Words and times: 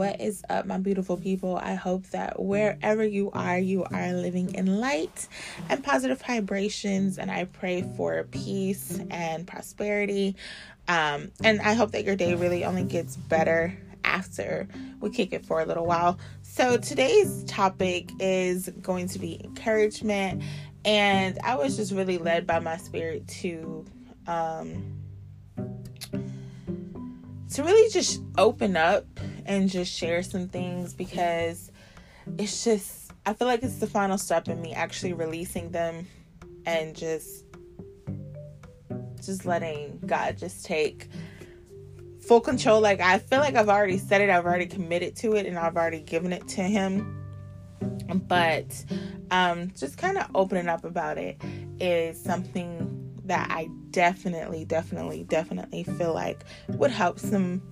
What 0.00 0.18
is 0.18 0.42
up, 0.48 0.64
my 0.64 0.78
beautiful 0.78 1.18
people? 1.18 1.58
I 1.58 1.74
hope 1.74 2.06
that 2.12 2.40
wherever 2.40 3.04
you 3.04 3.30
are, 3.32 3.58
you 3.58 3.84
are 3.84 4.14
living 4.14 4.54
in 4.54 4.80
light 4.80 5.28
and 5.68 5.84
positive 5.84 6.22
vibrations. 6.22 7.18
And 7.18 7.30
I 7.30 7.44
pray 7.44 7.82
for 7.98 8.24
peace 8.30 8.98
and 9.10 9.46
prosperity. 9.46 10.36
Um, 10.88 11.32
and 11.44 11.60
I 11.60 11.74
hope 11.74 11.90
that 11.90 12.04
your 12.04 12.16
day 12.16 12.34
really 12.34 12.64
only 12.64 12.84
gets 12.84 13.14
better 13.14 13.76
after 14.02 14.66
we 15.00 15.10
kick 15.10 15.34
it 15.34 15.44
for 15.44 15.60
a 15.60 15.66
little 15.66 15.84
while. 15.84 16.18
So 16.40 16.78
today's 16.78 17.44
topic 17.44 18.10
is 18.20 18.70
going 18.80 19.08
to 19.08 19.18
be 19.18 19.38
encouragement. 19.44 20.42
And 20.82 21.38
I 21.44 21.56
was 21.56 21.76
just 21.76 21.92
really 21.92 22.16
led 22.16 22.46
by 22.46 22.58
my 22.60 22.78
spirit 22.78 23.28
to. 23.42 23.84
Um, 24.26 24.96
to 27.52 27.64
really 27.64 27.90
just 27.90 28.22
open 28.38 28.76
up 28.76 29.04
and 29.46 29.68
just 29.68 29.92
share 29.92 30.22
some 30.22 30.48
things 30.48 30.92
because 30.92 31.70
it's 32.38 32.64
just 32.64 33.12
I 33.26 33.34
feel 33.34 33.46
like 33.46 33.62
it's 33.62 33.78
the 33.78 33.86
final 33.86 34.18
step 34.18 34.48
in 34.48 34.60
me 34.60 34.72
actually 34.72 35.12
releasing 35.12 35.70
them 35.70 36.06
and 36.66 36.96
just 36.96 37.44
just 39.22 39.44
letting 39.44 40.00
God 40.06 40.38
just 40.38 40.64
take 40.64 41.08
full 42.26 42.40
control. 42.40 42.80
Like 42.80 43.00
I 43.00 43.18
feel 43.18 43.40
like 43.40 43.54
I've 43.54 43.68
already 43.68 43.98
said 43.98 44.20
it 44.20 44.30
I've 44.30 44.46
already 44.46 44.66
committed 44.66 45.16
to 45.16 45.34
it 45.34 45.46
and 45.46 45.58
I've 45.58 45.76
already 45.76 46.00
given 46.00 46.32
it 46.32 46.46
to 46.48 46.62
him. 46.62 47.16
But 48.26 48.84
um 49.30 49.70
just 49.76 49.98
kind 49.98 50.18
of 50.18 50.26
opening 50.34 50.68
up 50.68 50.84
about 50.84 51.18
it 51.18 51.40
is 51.78 52.20
something 52.22 52.96
that 53.24 53.48
I 53.50 53.68
definitely, 53.90 54.64
definitely, 54.64 55.24
definitely 55.24 55.84
feel 55.84 56.12
like 56.12 56.44
would 56.68 56.90
help 56.90 57.18
some 57.18 57.62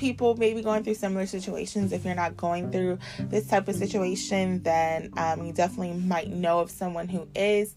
people 0.00 0.34
maybe 0.36 0.62
going 0.62 0.82
through 0.82 0.94
similar 0.94 1.26
situations. 1.26 1.92
If 1.92 2.04
you're 2.04 2.14
not 2.14 2.36
going 2.36 2.72
through 2.72 2.98
this 3.18 3.46
type 3.46 3.68
of 3.68 3.76
situation, 3.76 4.62
then 4.62 5.12
um, 5.16 5.44
you 5.44 5.52
definitely 5.52 5.92
might 5.92 6.30
know 6.30 6.58
of 6.58 6.70
someone 6.70 7.06
who 7.06 7.28
is. 7.36 7.76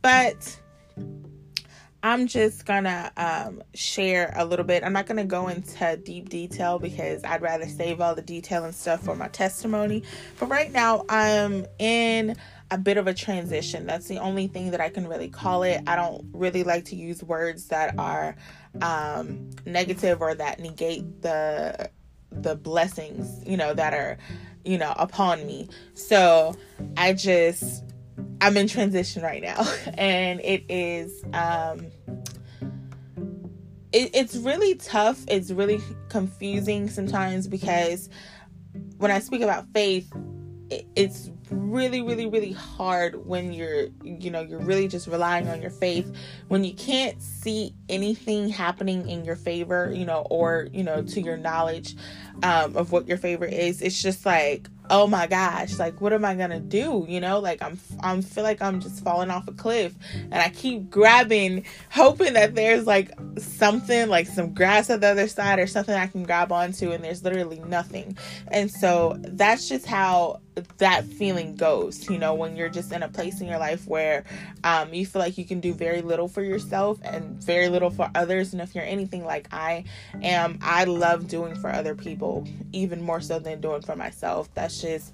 But 0.00 0.58
I'm 2.02 2.28
just 2.28 2.64
gonna 2.66 3.10
um, 3.16 3.64
share 3.74 4.32
a 4.36 4.44
little 4.44 4.64
bit. 4.64 4.84
I'm 4.84 4.92
not 4.92 5.06
gonna 5.06 5.24
go 5.24 5.48
into 5.48 5.96
deep 5.96 6.28
detail 6.28 6.78
because 6.78 7.24
I'd 7.24 7.42
rather 7.42 7.66
save 7.66 8.00
all 8.00 8.14
the 8.14 8.22
detail 8.22 8.64
and 8.64 8.74
stuff 8.74 9.02
for 9.02 9.16
my 9.16 9.26
testimony. 9.28 10.04
But 10.38 10.46
right 10.46 10.70
now, 10.70 11.04
I'm 11.08 11.66
in 11.80 12.36
a 12.70 12.78
bit 12.78 12.96
of 12.96 13.08
a 13.08 13.14
transition. 13.14 13.86
That's 13.86 14.06
the 14.06 14.18
only 14.18 14.46
thing 14.46 14.70
that 14.70 14.80
I 14.80 14.88
can 14.88 15.08
really 15.08 15.28
call 15.28 15.64
it. 15.64 15.82
I 15.86 15.96
don't 15.96 16.24
really 16.32 16.62
like 16.62 16.84
to 16.86 16.96
use 16.96 17.24
words 17.24 17.66
that 17.68 17.98
are 17.98 18.36
um, 18.82 19.50
negative 19.64 20.20
or 20.20 20.34
that 20.34 20.60
negate 20.60 21.22
the 21.22 21.90
the 22.30 22.54
blessings, 22.54 23.42
you 23.46 23.56
know, 23.56 23.72
that 23.72 23.94
are, 23.94 24.18
you 24.64 24.78
know, 24.78 24.92
upon 24.96 25.46
me. 25.46 25.68
So 25.94 26.54
I 26.96 27.12
just 27.12 27.84
I'm 28.40 28.56
in 28.56 28.68
transition 28.68 29.22
right 29.22 29.42
now, 29.42 29.66
and 29.94 30.40
it 30.40 30.64
is 30.68 31.24
um, 31.32 31.90
it, 33.92 34.10
it's 34.14 34.36
really 34.36 34.74
tough. 34.74 35.24
It's 35.28 35.50
really 35.50 35.80
confusing 36.08 36.88
sometimes 36.88 37.48
because 37.48 38.08
when 38.98 39.10
I 39.10 39.20
speak 39.20 39.42
about 39.42 39.66
faith, 39.72 40.12
it's 40.70 41.30
really 41.50 42.02
really 42.02 42.26
really 42.26 42.52
hard 42.52 43.26
when 43.26 43.52
you're 43.52 43.86
you 44.02 44.30
know 44.30 44.40
you're 44.40 44.60
really 44.60 44.88
just 44.88 45.06
relying 45.06 45.48
on 45.48 45.60
your 45.62 45.70
faith. 45.70 46.14
When 46.48 46.64
you 46.64 46.74
can't 46.74 47.20
see 47.20 47.74
anything 47.88 48.48
happening 48.48 49.08
in 49.08 49.24
your 49.24 49.36
favor 49.36 49.92
you 49.94 50.04
know 50.04 50.26
or 50.30 50.68
you 50.72 50.82
know 50.82 51.02
to 51.02 51.20
your 51.20 51.36
knowledge 51.36 51.94
um, 52.42 52.76
of 52.76 52.92
what 52.92 53.08
your 53.08 53.16
favor 53.16 53.44
is 53.44 53.80
it's 53.80 54.02
just 54.02 54.26
like 54.26 54.68
oh 54.90 55.06
my 55.06 55.26
gosh 55.26 55.78
like 55.78 56.00
what 56.00 56.12
am 56.12 56.24
i 56.24 56.34
gonna 56.34 56.60
do? 56.60 57.04
You 57.08 57.20
know 57.20 57.40
like 57.40 57.62
i'm 57.62 57.78
i'm 58.00 58.22
feel 58.22 58.44
like 58.44 58.62
i'm 58.62 58.80
just 58.80 59.02
falling 59.02 59.30
off 59.30 59.48
a 59.48 59.52
cliff. 59.52 59.94
And 60.14 60.34
i 60.34 60.48
keep 60.48 60.90
grabbing 60.90 61.64
hoping 61.90 62.34
that 62.34 62.54
there's 62.54 62.86
like 62.86 63.10
something 63.38 64.08
like 64.08 64.26
some 64.26 64.54
grass 64.54 64.90
at 64.90 65.00
the 65.00 65.08
other 65.08 65.28
side 65.28 65.58
or 65.58 65.66
something 65.66 65.94
i 65.94 66.06
can 66.06 66.24
grab 66.24 66.52
onto 66.52 66.92
and 66.92 67.02
there's 67.02 67.22
literally 67.24 67.60
nothing. 67.60 68.16
And 68.48 68.70
so 68.70 69.16
that's 69.20 69.68
just 69.68 69.86
how 69.86 70.40
that 70.78 71.04
feeling 71.04 71.54
goes 71.54 72.08
you 72.08 72.18
know 72.18 72.34
when 72.34 72.56
you're 72.56 72.68
just 72.68 72.92
in 72.92 73.02
a 73.02 73.08
place 73.08 73.40
in 73.40 73.46
your 73.46 73.58
life 73.58 73.86
where 73.86 74.24
um, 74.64 74.92
you 74.92 75.04
feel 75.04 75.20
like 75.20 75.36
you 75.36 75.44
can 75.44 75.60
do 75.60 75.72
very 75.72 76.02
little 76.02 76.28
for 76.28 76.42
yourself 76.42 76.98
and 77.02 77.42
very 77.44 77.68
little 77.68 77.90
for 77.90 78.10
others 78.14 78.52
and 78.52 78.62
if 78.62 78.74
you're 78.74 78.84
anything 78.84 79.24
like 79.24 79.46
i 79.52 79.84
am 80.22 80.58
i 80.62 80.84
love 80.84 81.28
doing 81.28 81.54
for 81.54 81.70
other 81.70 81.94
people 81.94 82.46
even 82.72 83.02
more 83.02 83.20
so 83.20 83.38
than 83.38 83.60
doing 83.60 83.82
for 83.82 83.96
myself 83.96 84.48
that's 84.54 84.80
just 84.80 85.12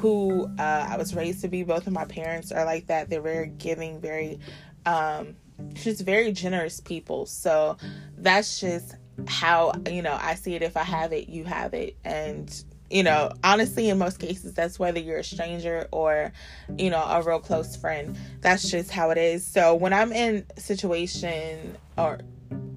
who 0.00 0.50
uh, 0.58 0.86
I 0.88 0.96
was 0.96 1.14
raised 1.14 1.40
to 1.42 1.48
be. 1.48 1.62
Both 1.62 1.86
of 1.86 1.92
my 1.92 2.04
parents 2.04 2.52
are 2.52 2.64
like 2.64 2.86
that. 2.86 3.10
They're 3.10 3.20
very 3.20 3.48
giving, 3.48 4.00
very, 4.00 4.38
um, 4.86 5.36
just 5.74 6.02
very 6.02 6.32
generous 6.32 6.80
people. 6.80 7.26
So 7.26 7.76
that's 8.16 8.60
just 8.60 8.96
how, 9.26 9.72
you 9.90 10.02
know, 10.02 10.18
I 10.20 10.34
see 10.34 10.54
it. 10.54 10.62
If 10.62 10.76
I 10.76 10.84
have 10.84 11.12
it, 11.12 11.28
you 11.28 11.44
have 11.44 11.74
it. 11.74 11.96
And, 12.04 12.64
you 12.90 13.02
know, 13.02 13.32
honestly, 13.44 13.88
in 13.88 13.98
most 13.98 14.18
cases, 14.18 14.52
that's 14.52 14.78
whether 14.78 14.98
you're 14.98 15.18
a 15.18 15.24
stranger 15.24 15.86
or, 15.92 16.32
you 16.76 16.90
know, 16.90 17.02
a 17.02 17.22
real 17.22 17.38
close 17.38 17.76
friend. 17.76 18.18
That's 18.40 18.68
just 18.68 18.90
how 18.90 19.10
it 19.10 19.18
is. 19.18 19.46
So 19.46 19.74
when 19.74 19.92
I'm 19.92 20.12
in 20.12 20.44
situation 20.58 21.76
or, 21.96 22.20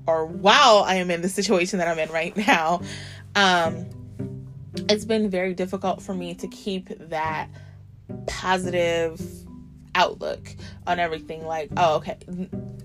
or 0.05 0.25
while 0.25 0.83
I 0.83 0.95
am 0.95 1.09
in 1.09 1.21
the 1.21 1.29
situation 1.29 1.79
that 1.79 1.87
I'm 1.87 1.97
in 1.97 2.09
right 2.11 2.35
now, 2.37 2.81
um, 3.35 3.89
it's 4.89 5.05
been 5.05 5.29
very 5.29 5.53
difficult 5.53 6.01
for 6.01 6.13
me 6.13 6.35
to 6.35 6.47
keep 6.47 6.89
that 7.09 7.49
positive 8.27 9.21
outlook 9.95 10.49
on 10.87 10.99
everything 10.99 11.45
like 11.45 11.69
oh 11.77 11.97
okay 11.97 12.17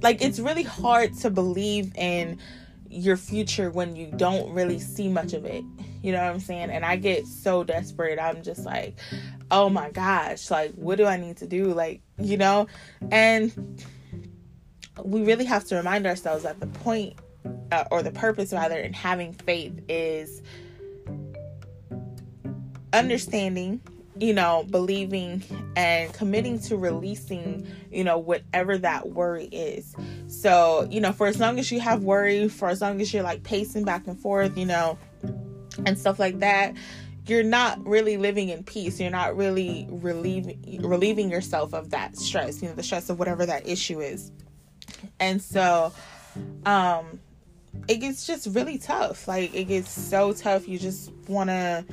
like 0.02 0.22
it's 0.22 0.38
really 0.38 0.62
hard 0.62 1.14
to 1.14 1.30
believe 1.30 1.90
in 1.96 2.38
your 2.90 3.16
future 3.16 3.70
when 3.70 3.96
you 3.96 4.10
don't 4.16 4.52
really 4.52 4.78
see 4.78 5.08
much 5.08 5.32
of 5.32 5.44
it. 5.44 5.64
You 6.02 6.12
know 6.12 6.22
what 6.22 6.32
i'm 6.32 6.40
saying? 6.40 6.70
And 6.70 6.84
i 6.84 6.96
get 6.96 7.26
so 7.26 7.64
desperate. 7.64 8.18
I'm 8.18 8.42
just 8.42 8.64
like 8.64 8.98
oh 9.50 9.70
my 9.70 9.90
gosh 9.90 10.50
like 10.50 10.72
what 10.74 10.98
do 10.98 11.06
i 11.06 11.16
need 11.16 11.38
to 11.38 11.46
do? 11.46 11.72
Like 11.72 12.00
you 12.18 12.36
know? 12.36 12.66
And 13.10 13.82
we 15.02 15.22
really 15.24 15.44
have 15.44 15.64
to 15.66 15.76
remind 15.76 16.06
ourselves 16.06 16.44
that 16.44 16.60
the 16.60 16.66
point 16.66 17.14
uh, 17.70 17.84
or 17.90 18.02
the 18.02 18.10
purpose 18.10 18.52
rather 18.52 18.78
in 18.78 18.92
having 18.92 19.32
faith 19.32 19.80
is 19.88 20.42
understanding 22.92 23.80
you 24.20 24.34
know, 24.34 24.64
believing 24.70 25.42
and 25.76 26.12
committing 26.12 26.58
to 26.60 26.76
releasing, 26.76 27.66
you 27.90 28.04
know, 28.04 28.18
whatever 28.18 28.76
that 28.78 29.10
worry 29.10 29.46
is. 29.46 29.94
So, 30.26 30.88
you 30.90 31.00
know, 31.00 31.12
for 31.12 31.26
as 31.26 31.38
long 31.38 31.58
as 31.58 31.70
you 31.70 31.80
have 31.80 32.02
worry, 32.02 32.48
for 32.48 32.68
as 32.68 32.80
long 32.80 33.00
as 33.00 33.12
you're 33.12 33.22
like 33.22 33.42
pacing 33.42 33.84
back 33.84 34.06
and 34.06 34.18
forth, 34.18 34.56
you 34.56 34.66
know, 34.66 34.98
and 35.86 35.98
stuff 35.98 36.18
like 36.18 36.40
that, 36.40 36.74
you're 37.26 37.44
not 37.44 37.84
really 37.86 38.16
living 38.16 38.48
in 38.48 38.64
peace. 38.64 38.98
You're 38.98 39.10
not 39.10 39.36
really 39.36 39.86
relieving 39.90 40.80
relieving 40.82 41.30
yourself 41.30 41.72
of 41.74 41.90
that 41.90 42.16
stress, 42.16 42.62
you 42.62 42.68
know, 42.68 42.74
the 42.74 42.82
stress 42.82 43.10
of 43.10 43.18
whatever 43.18 43.46
that 43.46 43.68
issue 43.68 44.00
is. 44.00 44.32
And 45.20 45.40
so, 45.40 45.92
um, 46.64 47.20
it 47.86 47.96
gets 47.96 48.26
just 48.26 48.48
really 48.54 48.78
tough. 48.78 49.28
Like 49.28 49.54
it 49.54 49.64
gets 49.64 49.90
so 49.90 50.32
tough. 50.32 50.66
You 50.66 50.78
just 50.78 51.12
want 51.28 51.50
to 51.50 51.84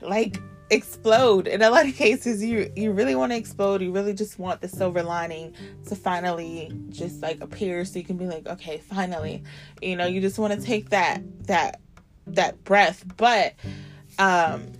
like 0.00 0.40
explode. 0.70 1.46
In 1.46 1.62
a 1.62 1.70
lot 1.70 1.86
of 1.86 1.94
cases 1.94 2.44
you 2.44 2.70
you 2.76 2.92
really 2.92 3.14
want 3.14 3.32
to 3.32 3.36
explode. 3.36 3.82
You 3.82 3.92
really 3.92 4.12
just 4.12 4.38
want 4.38 4.60
the 4.60 4.68
silver 4.68 5.02
lining 5.02 5.54
to 5.86 5.96
finally 5.96 6.72
just 6.90 7.22
like 7.22 7.40
appear 7.40 7.84
so 7.84 7.98
you 7.98 8.04
can 8.04 8.16
be 8.16 8.26
like 8.26 8.46
okay 8.46 8.78
finally. 8.78 9.42
You 9.80 9.96
know 9.96 10.06
you 10.06 10.20
just 10.20 10.38
want 10.38 10.52
to 10.52 10.60
take 10.60 10.90
that 10.90 11.22
that 11.46 11.80
that 12.26 12.62
breath. 12.64 13.04
But 13.16 13.54
um 14.18 14.72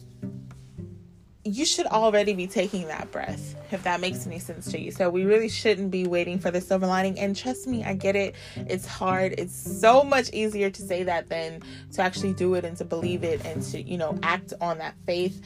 you 1.54 1.64
should 1.64 1.86
already 1.86 2.32
be 2.32 2.46
taking 2.46 2.88
that 2.88 3.10
breath 3.10 3.54
if 3.70 3.82
that 3.82 4.00
makes 4.00 4.26
any 4.26 4.38
sense 4.38 4.70
to 4.72 4.80
you. 4.80 4.90
So 4.90 5.10
we 5.10 5.24
really 5.24 5.48
shouldn't 5.48 5.90
be 5.90 6.06
waiting 6.06 6.38
for 6.38 6.50
the 6.50 6.60
silver 6.60 6.86
lining. 6.86 7.18
And 7.18 7.36
trust 7.36 7.66
me, 7.66 7.84
I 7.84 7.94
get 7.94 8.16
it. 8.16 8.34
It's 8.56 8.86
hard. 8.86 9.34
It's 9.38 9.54
so 9.54 10.02
much 10.02 10.30
easier 10.32 10.70
to 10.70 10.82
say 10.82 11.02
that 11.02 11.28
than 11.28 11.62
to 11.92 12.02
actually 12.02 12.32
do 12.32 12.54
it 12.54 12.64
and 12.64 12.76
to 12.78 12.84
believe 12.84 13.24
it 13.24 13.44
and 13.44 13.62
to, 13.64 13.82
you 13.82 13.98
know, 13.98 14.18
act 14.22 14.54
on 14.60 14.78
that 14.78 14.94
faith. 15.06 15.42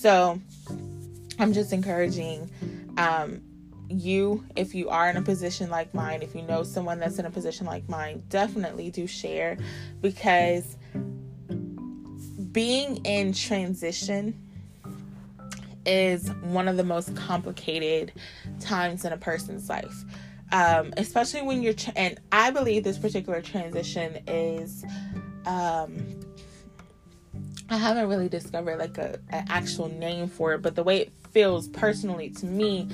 So 0.00 0.40
I'm 1.38 1.52
just 1.52 1.72
encouraging 1.72 2.50
um 2.96 3.42
you 3.88 4.44
if 4.56 4.74
you 4.74 4.88
are 4.88 5.10
in 5.10 5.16
a 5.16 5.22
position 5.22 5.68
like 5.68 5.92
mine, 5.94 6.22
if 6.22 6.34
you 6.34 6.42
know 6.42 6.62
someone 6.62 6.98
that's 6.98 7.18
in 7.18 7.26
a 7.26 7.30
position 7.30 7.66
like 7.66 7.88
mine, 7.88 8.22
definitely 8.28 8.90
do 8.90 9.06
share 9.06 9.58
because 10.00 10.76
being 12.52 13.04
in 13.04 13.32
transition 13.32 14.40
is 15.86 16.30
one 16.42 16.68
of 16.68 16.76
the 16.76 16.84
most 16.84 17.14
complicated 17.16 18.12
times 18.60 19.04
in 19.04 19.12
a 19.12 19.16
person's 19.16 19.68
life. 19.68 20.04
Um, 20.52 20.92
especially 20.96 21.42
when 21.42 21.62
you're, 21.62 21.72
tra- 21.72 21.94
and 21.96 22.20
I 22.30 22.50
believe 22.50 22.84
this 22.84 22.98
particular 22.98 23.42
transition 23.42 24.18
is 24.28 24.84
um, 25.46 26.20
I 27.70 27.76
haven't 27.76 28.08
really 28.08 28.28
discovered 28.28 28.78
like 28.78 28.98
a 28.98 29.18
an 29.30 29.46
actual 29.48 29.88
name 29.88 30.28
for 30.28 30.54
it, 30.54 30.62
but 30.62 30.74
the 30.76 30.82
way 30.84 31.00
it 31.00 31.12
feels 31.32 31.68
personally 31.68 32.30
to 32.30 32.46
me, 32.46 32.88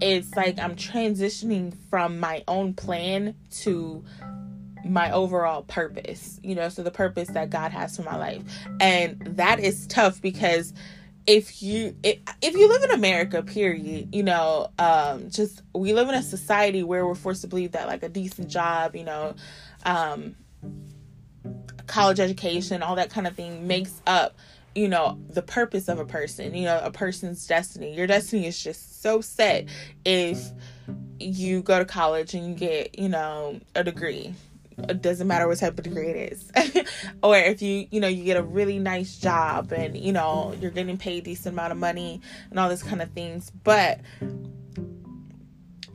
it's 0.00 0.34
like 0.34 0.58
I'm 0.58 0.76
transitioning 0.76 1.74
from 1.90 2.18
my 2.20 2.42
own 2.48 2.74
plan 2.74 3.34
to 3.62 4.02
my 4.84 5.10
overall 5.12 5.62
purpose, 5.62 6.40
you 6.42 6.54
know, 6.54 6.68
so 6.68 6.82
the 6.82 6.90
purpose 6.90 7.28
that 7.28 7.50
God 7.50 7.70
has 7.72 7.96
for 7.96 8.02
my 8.02 8.16
life. 8.16 8.42
And 8.80 9.20
that 9.36 9.60
is 9.60 9.86
tough 9.86 10.20
because 10.20 10.72
if 11.26 11.62
you 11.62 11.96
if, 12.02 12.18
if 12.42 12.54
you 12.54 12.68
live 12.68 12.82
in 12.84 12.90
America, 12.90 13.42
period, 13.42 14.14
you 14.14 14.22
know, 14.22 14.68
um 14.78 15.30
just 15.30 15.62
we 15.74 15.94
live 15.94 16.08
in 16.08 16.14
a 16.14 16.22
society 16.22 16.82
where 16.82 17.06
we're 17.06 17.14
forced 17.14 17.42
to 17.42 17.46
believe 17.46 17.72
that 17.72 17.86
like 17.86 18.02
a 18.02 18.08
decent 18.08 18.48
job, 18.48 18.94
you 18.94 19.04
know, 19.04 19.34
um 19.86 20.36
college 21.86 22.20
education, 22.20 22.82
all 22.82 22.96
that 22.96 23.10
kind 23.10 23.26
of 23.26 23.34
thing 23.34 23.66
makes 23.66 24.02
up, 24.06 24.36
you 24.74 24.88
know, 24.88 25.18
the 25.30 25.42
purpose 25.42 25.88
of 25.88 25.98
a 25.98 26.04
person, 26.04 26.54
you 26.54 26.64
know, 26.64 26.80
a 26.82 26.90
person's 26.90 27.46
destiny. 27.46 27.94
Your 27.94 28.06
destiny 28.06 28.46
is 28.46 28.62
just 28.62 29.02
so 29.02 29.20
set 29.20 29.66
if 30.04 30.38
you 31.18 31.62
go 31.62 31.78
to 31.78 31.84
college 31.84 32.34
and 32.34 32.48
you 32.48 32.54
get, 32.54 32.98
you 32.98 33.08
know, 33.08 33.60
a 33.74 33.84
degree. 33.84 34.34
It 34.78 35.02
doesn't 35.02 35.26
matter 35.26 35.46
what 35.46 35.58
type 35.58 35.78
of 35.78 35.84
degree 35.84 36.08
it 36.08 36.32
is. 36.32 36.50
or 37.22 37.36
if 37.36 37.62
you, 37.62 37.86
you 37.90 38.00
know, 38.00 38.08
you 38.08 38.24
get 38.24 38.36
a 38.36 38.42
really 38.42 38.78
nice 38.78 39.18
job 39.18 39.72
and, 39.72 39.96
you 39.96 40.12
know, 40.12 40.54
you're 40.60 40.70
getting 40.70 40.96
paid 40.96 41.24
decent 41.24 41.54
amount 41.54 41.72
of 41.72 41.78
money 41.78 42.20
and 42.50 42.58
all 42.58 42.68
this 42.68 42.82
kind 42.82 43.00
of 43.00 43.10
things. 43.12 43.50
But 43.50 44.00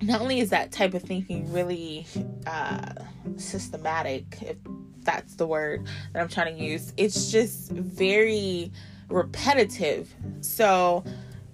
not 0.02 0.22
only 0.22 0.40
is 0.40 0.50
that 0.52 0.72
type 0.72 0.94
of 0.94 1.04
thinking 1.04 1.52
really 1.52 2.08
uh, 2.48 2.94
systematic, 3.38 4.38
if 4.42 4.58
that's 5.04 5.36
the 5.36 5.48
word 5.48 5.88
that 6.14 6.22
I'm 6.22 6.30
trying 6.30 6.56
to 6.56 6.64
use. 6.64 6.94
It's 6.98 7.32
just 7.32 7.72
very 7.72 8.72
repetitive. 9.10 10.14
So, 10.42 11.04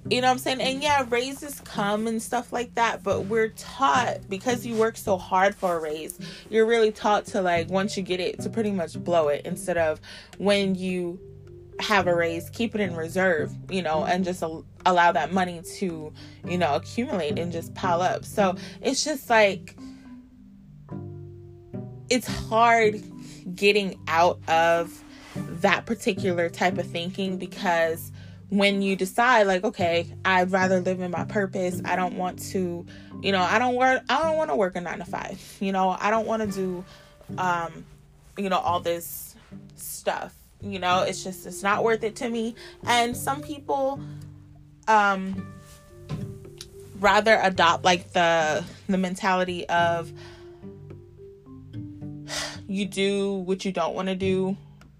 you 0.09 0.21
know 0.21 0.27
what 0.27 0.33
I'm 0.33 0.39
saying? 0.39 0.61
And 0.61 0.83
yeah, 0.83 1.05
raises 1.09 1.59
come 1.61 2.05
and 2.05 2.21
stuff 2.21 2.53
like 2.53 2.75
that, 2.75 3.01
but 3.01 3.21
we're 3.21 3.49
taught 3.49 4.29
because 4.29 4.65
you 4.65 4.75
work 4.75 4.97
so 4.97 5.17
hard 5.17 5.55
for 5.55 5.77
a 5.77 5.79
raise, 5.79 6.19
you're 6.49 6.67
really 6.67 6.91
taught 6.91 7.25
to 7.27 7.41
like 7.41 7.69
once 7.69 7.97
you 7.97 8.03
get 8.03 8.19
it 8.19 8.39
to 8.41 8.49
pretty 8.49 8.71
much 8.71 9.03
blow 9.03 9.29
it 9.29 9.45
instead 9.45 9.77
of 9.77 9.99
when 10.37 10.75
you 10.75 11.19
have 11.79 12.07
a 12.07 12.15
raise, 12.15 12.49
keep 12.51 12.75
it 12.75 12.81
in 12.81 12.95
reserve, 12.95 13.51
you 13.69 13.81
know, 13.81 14.05
and 14.05 14.23
just 14.23 14.43
allow 14.85 15.11
that 15.11 15.33
money 15.33 15.61
to, 15.77 16.13
you 16.45 16.57
know, 16.57 16.75
accumulate 16.75 17.39
and 17.39 17.51
just 17.51 17.73
pile 17.73 18.01
up. 18.01 18.25
So, 18.25 18.55
it's 18.81 19.03
just 19.03 19.29
like 19.29 19.75
it's 22.09 22.27
hard 22.27 23.01
getting 23.55 23.99
out 24.07 24.39
of 24.47 25.03
that 25.35 25.85
particular 25.85 26.49
type 26.49 26.77
of 26.77 26.85
thinking 26.85 27.37
because 27.37 28.11
when 28.57 28.81
you 28.81 28.95
decide 28.95 29.47
like 29.47 29.63
okay 29.63 30.07
i'd 30.25 30.51
rather 30.51 30.79
live 30.79 30.99
in 31.01 31.11
my 31.11 31.25
purpose. 31.25 31.81
I 31.83 31.95
don't 31.95 32.17
want 32.17 32.39
to 32.51 32.85
you 33.21 33.31
know 33.31 33.41
i 33.41 33.59
don't 33.59 33.75
work 33.75 34.03
i 34.09 34.23
don't 34.23 34.37
want 34.37 34.49
to 34.49 34.55
work 34.55 34.75
a 34.75 34.81
nine 34.81 34.99
to 34.99 35.05
five 35.05 35.57
you 35.59 35.71
know? 35.71 35.95
I 35.99 36.09
don't 36.11 36.27
want 36.27 36.41
to 36.43 36.59
do 36.59 36.85
um 37.37 37.85
you 38.37 38.49
know 38.49 38.59
all 38.59 38.79
this 38.79 39.35
stuff 39.75 40.33
you 40.61 40.79
know? 40.79 41.03
It's 41.03 41.23
just 41.23 41.45
it's 41.45 41.63
not 41.63 41.83
worth 41.83 42.03
it 42.03 42.15
to 42.17 42.29
me. 42.29 42.55
And 42.85 43.15
some 43.15 43.41
people 43.41 43.99
um 44.87 45.53
rather 46.99 47.39
adopt 47.41 47.83
like 47.83 48.11
the 48.13 48.63
the 48.87 48.97
mentality 48.97 49.67
of 49.69 50.11
you 52.67 52.85
do 52.85 53.33
what 53.33 53.63
you 53.65 53.71
don't 53.71 53.93
want 53.93 54.07
to 54.07 54.15
do 54.15 54.57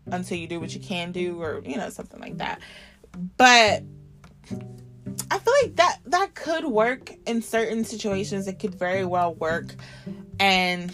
until 0.08 0.38
you 0.38 0.48
do 0.48 0.60
what 0.60 0.74
you 0.74 0.80
can 0.80 1.12
do 1.12 1.42
or 1.42 1.62
you 1.66 1.78
know 1.78 1.90
something 1.90 2.19
like 2.19 2.38
that 2.38 2.60
but 3.38 3.83
i 5.31 5.39
feel 5.39 5.53
like 5.63 5.75
that 5.75 6.00
that 6.06 6.33
could 6.35 6.65
work 6.65 7.12
in 7.25 7.41
certain 7.41 7.83
situations. 7.83 8.47
It 8.47 8.59
could 8.59 8.75
very 8.75 9.06
well 9.06 9.33
work. 9.35 9.75
And 10.39 10.94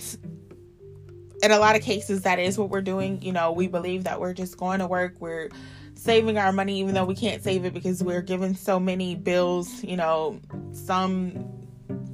in 1.44 1.52
a 1.52 1.58
lot 1.58 1.76
of 1.76 1.82
cases 1.82 2.22
that 2.22 2.40
is 2.40 2.58
what 2.58 2.70
we're 2.70 2.82
doing. 2.82 3.22
You 3.22 3.34
know 3.34 3.52
we 3.52 3.68
believe 3.68 4.04
that 4.06 4.20
we're 4.20 4.34
just 4.34 4.58
going 4.58 4.80
to 4.80 4.88
work. 4.88 5.16
We're 5.20 5.50
saving 5.96 6.38
our 6.38 6.52
money 6.52 6.80
even 6.80 6.96
though 6.96 7.06
we 7.06 7.16
can't 7.16 7.44
save 7.44 7.66
it 7.66 7.74
because 7.74 8.04
we're 8.04 8.22
given 8.22 8.56
so 8.56 8.80
many 8.80 9.14
bills 9.16 9.84
you 9.84 9.96
know 9.96 10.40
some 10.72 11.62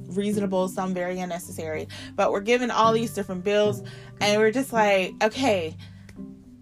reasonable, 0.08 0.68
some 0.68 0.94
very 0.94 1.20
unnecessary. 1.20 1.88
But 2.16 2.32
we're 2.32 2.40
given 2.40 2.70
all 2.70 2.92
these 2.92 3.12
different 3.14 3.44
bills, 3.44 3.82
and 4.20 4.40
we're 4.40 4.50
just 4.50 4.72
like, 4.72 5.14
okay, 5.22 5.76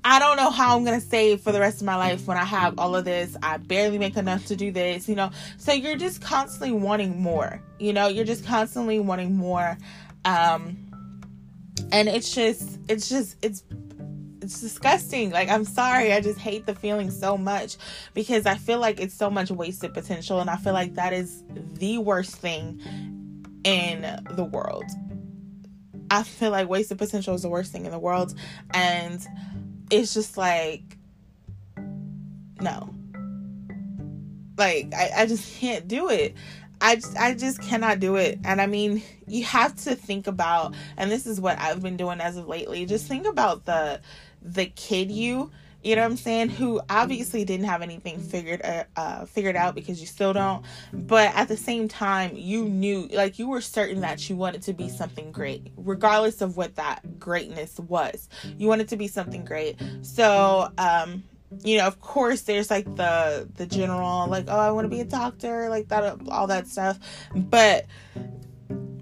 I 0.08 0.20
don't 0.20 0.36
know 0.36 0.50
how 0.50 0.76
I'm 0.76 0.84
gonna 0.84 1.00
save 1.00 1.40
for 1.40 1.50
the 1.50 1.58
rest 1.58 1.80
of 1.80 1.84
my 1.84 1.96
life 1.96 2.28
when 2.28 2.36
I 2.36 2.44
have 2.44 2.78
all 2.78 2.94
of 2.94 3.04
this. 3.04 3.36
I 3.42 3.56
barely 3.56 3.98
make 3.98 4.16
enough 4.16 4.46
to 4.46 4.54
do 4.54 4.70
this, 4.70 5.08
you 5.08 5.16
know. 5.16 5.32
So 5.58 5.72
you're 5.72 5.96
just 5.96 6.22
constantly 6.22 6.70
wanting 6.70 7.20
more, 7.20 7.60
you 7.80 7.92
know. 7.92 8.06
You're 8.06 8.24
just 8.24 8.46
constantly 8.46 9.00
wanting 9.00 9.36
more, 9.36 9.76
um, 10.24 10.76
and 11.90 12.08
it's 12.08 12.32
just, 12.32 12.78
it's 12.88 13.08
just, 13.08 13.36
it's 13.42 13.64
it's 14.40 14.60
disgusting. 14.60 15.30
Like 15.30 15.48
I'm 15.48 15.64
sorry, 15.64 16.12
I 16.12 16.20
just 16.20 16.38
hate 16.38 16.66
the 16.66 16.74
feeling 16.76 17.10
so 17.10 17.36
much 17.36 17.76
because 18.14 18.46
I 18.46 18.54
feel 18.54 18.78
like 18.78 19.00
it's 19.00 19.14
so 19.14 19.28
much 19.28 19.50
wasted 19.50 19.92
potential 19.92 20.38
and 20.38 20.48
I 20.48 20.54
feel 20.54 20.72
like 20.72 20.94
that 20.94 21.14
is 21.14 21.42
the 21.74 21.98
worst 21.98 22.36
thing 22.36 22.80
in 23.64 24.02
the 24.30 24.44
world. 24.44 24.84
I 26.12 26.22
feel 26.22 26.52
like 26.52 26.68
wasted 26.68 26.98
potential 26.98 27.34
is 27.34 27.42
the 27.42 27.48
worst 27.48 27.72
thing 27.72 27.86
in 27.86 27.90
the 27.90 27.98
world. 27.98 28.38
And 28.72 29.26
it's 29.90 30.14
just 30.14 30.36
like, 30.36 30.82
no. 32.60 32.94
Like, 34.56 34.92
I, 34.94 35.10
I 35.18 35.26
just 35.26 35.58
can't 35.58 35.86
do 35.86 36.08
it. 36.08 36.34
I 36.80 36.96
just, 36.96 37.16
I 37.16 37.34
just 37.34 37.60
cannot 37.62 38.00
do 38.00 38.16
it. 38.16 38.38
And 38.44 38.60
I 38.60 38.66
mean, 38.66 39.02
you 39.26 39.44
have 39.44 39.74
to 39.84 39.94
think 39.94 40.26
about, 40.26 40.74
and 40.96 41.10
this 41.10 41.26
is 41.26 41.40
what 41.40 41.58
I've 41.58 41.82
been 41.82 41.96
doing 41.96 42.20
as 42.20 42.36
of 42.36 42.48
lately, 42.48 42.84
just 42.86 43.06
think 43.06 43.26
about 43.26 43.64
the, 43.64 44.00
the 44.42 44.66
kid 44.66 45.10
you 45.10 45.50
you 45.86 45.94
know 45.94 46.02
what 46.02 46.10
I'm 46.10 46.16
saying, 46.16 46.48
who 46.48 46.80
obviously 46.90 47.44
didn't 47.44 47.66
have 47.66 47.80
anything 47.80 48.18
figured 48.18 48.60
uh, 48.64 48.84
uh, 48.96 49.24
figured 49.24 49.54
out 49.54 49.76
because 49.76 50.00
you 50.00 50.06
still 50.08 50.32
don't, 50.32 50.64
but 50.92 51.32
at 51.36 51.46
the 51.46 51.56
same 51.56 51.86
time, 51.86 52.32
you 52.34 52.64
knew, 52.64 53.06
like 53.12 53.38
you 53.38 53.48
were 53.48 53.60
certain 53.60 54.00
that 54.00 54.28
you 54.28 54.34
wanted 54.34 54.62
to 54.62 54.72
be 54.72 54.88
something 54.88 55.30
great, 55.30 55.70
regardless 55.76 56.40
of 56.40 56.56
what 56.56 56.74
that 56.74 57.20
greatness 57.20 57.78
was. 57.78 58.28
You 58.58 58.66
wanted 58.66 58.88
to 58.88 58.96
be 58.96 59.06
something 59.06 59.44
great. 59.44 59.80
So, 60.02 60.72
um, 60.76 61.22
you 61.62 61.78
know, 61.78 61.86
of 61.86 62.00
course, 62.00 62.42
there's 62.42 62.68
like 62.68 62.86
the 62.96 63.48
the 63.54 63.66
general, 63.66 64.26
like, 64.26 64.46
oh, 64.48 64.58
I 64.58 64.72
want 64.72 64.86
to 64.86 64.88
be 64.88 65.00
a 65.02 65.04
doctor, 65.04 65.68
like 65.68 65.86
that, 65.90 66.18
all 66.28 66.48
that 66.48 66.66
stuff, 66.66 66.98
but 67.32 67.86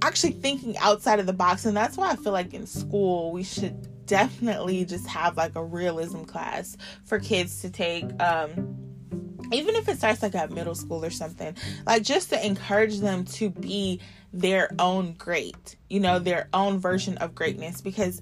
actually 0.03 0.33
thinking 0.33 0.77
outside 0.77 1.19
of 1.19 1.25
the 1.25 1.33
box, 1.33 1.65
and 1.65 1.75
that's 1.75 1.97
why 1.97 2.11
I 2.11 2.17
feel 2.17 2.33
like 2.33 2.53
in 2.53 2.67
school 2.67 3.33
we 3.33 3.43
should 3.43 3.89
definitely 4.07 4.85
just 4.85 5.07
have 5.07 5.37
like 5.37 5.55
a 5.57 5.63
realism 5.63 6.23
class 6.25 6.77
for 7.05 7.19
kids 7.19 7.61
to 7.63 7.71
take 7.71 8.05
um 8.23 8.77
even 9.53 9.75
if 9.75 9.89
it 9.89 9.99
starts 9.99 10.23
like 10.23 10.35
at 10.35 10.51
middle 10.51 10.75
school 10.75 11.05
or 11.05 11.11
something 11.11 11.55
like 11.87 12.03
just 12.03 12.31
to 12.31 12.47
encourage 12.47 12.99
them 13.01 13.25
to 13.25 13.51
be 13.51 14.01
their 14.33 14.71
own 14.79 15.13
great 15.15 15.77
you 15.89 16.01
know 16.01 16.19
their 16.19 16.49
own 16.53 16.79
version 16.79 17.17
of 17.19 17.35
greatness 17.35 17.81
because 17.81 18.21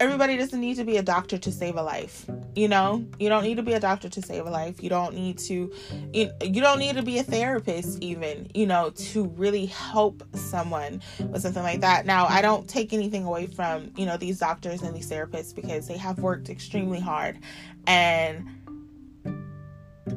everybody 0.00 0.36
doesn't 0.36 0.60
need 0.60 0.76
to 0.76 0.84
be 0.84 0.96
a 0.96 1.02
doctor 1.02 1.38
to 1.38 1.52
save 1.52 1.76
a 1.76 1.82
life 1.82 2.26
you 2.58 2.66
know? 2.66 3.06
You 3.20 3.28
don't 3.28 3.44
need 3.44 3.56
to 3.56 3.62
be 3.62 3.74
a 3.74 3.80
doctor 3.80 4.08
to 4.08 4.20
save 4.20 4.44
a 4.44 4.50
life. 4.50 4.82
You 4.82 4.90
don't 4.90 5.14
need 5.14 5.38
to 5.38 5.72
you, 6.12 6.30
you 6.42 6.60
don't 6.60 6.80
need 6.80 6.96
to 6.96 7.02
be 7.02 7.18
a 7.18 7.22
therapist 7.22 8.02
even 8.02 8.50
you 8.52 8.66
know 8.66 8.90
to 8.90 9.28
really 9.28 9.66
help 9.66 10.24
someone 10.34 11.00
with 11.30 11.42
something 11.42 11.62
like 11.62 11.80
that. 11.80 12.04
Now 12.04 12.26
i 12.26 12.42
don't 12.42 12.68
take 12.68 12.92
anything 12.92 13.24
away 13.24 13.46
from 13.46 13.92
you 13.96 14.06
know 14.06 14.16
these 14.16 14.40
doctors 14.40 14.82
and 14.82 14.94
these 14.94 15.08
therapists 15.08 15.54
because 15.54 15.86
they 15.86 15.96
have 15.96 16.18
worked 16.18 16.50
extremely 16.50 17.00
hard 17.00 17.38
and 17.86 18.48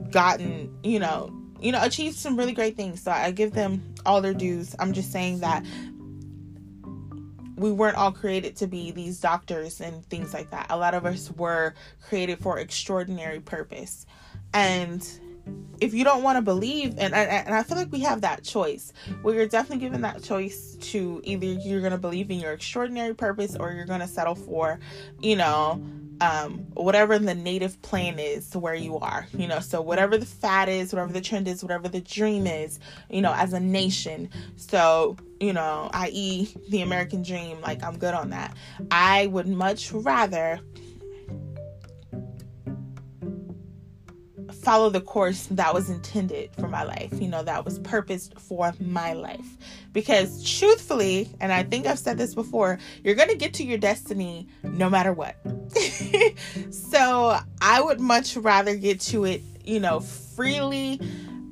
gotten 0.09 0.75
you 0.83 1.00
know 1.00 1.31
you 1.59 1.71
know 1.71 1.83
achieved 1.83 2.17
some 2.17 2.38
really 2.38 2.53
great 2.53 2.75
things. 2.75 3.03
So 3.03 3.11
i 3.11 3.29
give 3.29 3.51
them 3.51 3.83
all 4.03 4.19
their 4.21 4.33
dues. 4.33 4.75
I'm 4.79 4.93
just 4.93 5.11
saying 5.11 5.41
that 5.41 5.63
we 7.61 7.71
weren't 7.71 7.97
all 7.97 8.11
created 8.11 8.55
to 8.57 8.67
be 8.67 8.91
these 8.91 9.19
doctors 9.19 9.81
and 9.81 10.05
things 10.05 10.33
like 10.33 10.49
that. 10.51 10.67
A 10.69 10.77
lot 10.77 10.93
of 10.93 11.05
us 11.05 11.31
were 11.31 11.73
created 12.01 12.39
for 12.39 12.59
extraordinary 12.59 13.39
purpose. 13.39 14.05
And 14.53 15.07
if 15.79 15.93
you 15.93 16.03
don't 16.03 16.23
want 16.23 16.37
to 16.37 16.41
believe, 16.41 16.97
and, 16.97 17.13
and 17.13 17.55
I 17.55 17.63
feel 17.63 17.77
like 17.77 17.91
we 17.91 18.01
have 18.01 18.21
that 18.21 18.43
choice, 18.43 18.93
well, 19.23 19.33
you're 19.33 19.47
definitely 19.47 19.83
given 19.83 20.01
that 20.01 20.23
choice 20.23 20.75
to 20.81 21.21
either 21.23 21.45
you're 21.45 21.81
going 21.81 21.91
to 21.91 21.97
believe 21.97 22.29
in 22.31 22.39
your 22.39 22.53
extraordinary 22.53 23.13
purpose 23.13 23.55
or 23.55 23.71
you're 23.71 23.85
going 23.85 24.01
to 24.01 24.07
settle 24.07 24.35
for, 24.35 24.79
you 25.19 25.35
know, 25.35 25.81
um, 26.21 26.59
whatever 26.75 27.17
the 27.17 27.33
native 27.33 27.81
plan 27.81 28.19
is 28.19 28.51
to 28.51 28.59
where 28.59 28.75
you 28.75 28.99
are, 28.99 29.27
you 29.35 29.47
know, 29.47 29.59
so 29.59 29.81
whatever 29.81 30.19
the 30.19 30.25
fad 30.25 30.69
is, 30.69 30.93
whatever 30.93 31.11
the 31.11 31.19
trend 31.19 31.47
is, 31.47 31.63
whatever 31.63 31.89
the 31.89 31.99
dream 31.99 32.45
is, 32.45 32.79
you 33.09 33.21
know, 33.21 33.33
as 33.33 33.53
a 33.53 33.59
nation. 33.59 34.29
So, 34.55 35.17
you 35.39 35.51
know, 35.51 35.89
i.e., 35.93 36.53
the 36.69 36.81
American 36.81 37.23
dream, 37.23 37.59
like 37.61 37.83
I'm 37.83 37.97
good 37.97 38.13
on 38.13 38.29
that. 38.29 38.55
I 38.91 39.27
would 39.27 39.47
much 39.47 39.91
rather 39.91 40.59
follow 44.61 44.89
the 44.89 45.01
course 45.01 45.47
that 45.51 45.73
was 45.73 45.89
intended 45.89 46.53
for 46.55 46.67
my 46.67 46.83
life, 46.83 47.11
you 47.19 47.27
know, 47.27 47.43
that 47.43 47.65
was 47.65 47.79
purposed 47.79 48.39
for 48.39 48.73
my 48.79 49.13
life. 49.13 49.57
Because 49.91 50.43
truthfully, 50.43 51.29
and 51.39 51.51
I 51.51 51.63
think 51.63 51.87
I've 51.87 51.99
said 51.99 52.17
this 52.17 52.35
before, 52.35 52.79
you're 53.03 53.15
going 53.15 53.29
to 53.29 53.35
get 53.35 53.53
to 53.55 53.63
your 53.63 53.77
destiny 53.77 54.47
no 54.63 54.89
matter 54.89 55.13
what. 55.13 55.35
so 56.71 57.37
I 57.61 57.81
would 57.81 57.99
much 57.99 58.37
rather 58.37 58.75
get 58.75 58.99
to 59.01 59.25
it, 59.25 59.41
you 59.65 59.79
know, 59.79 59.99
freely, 59.99 61.01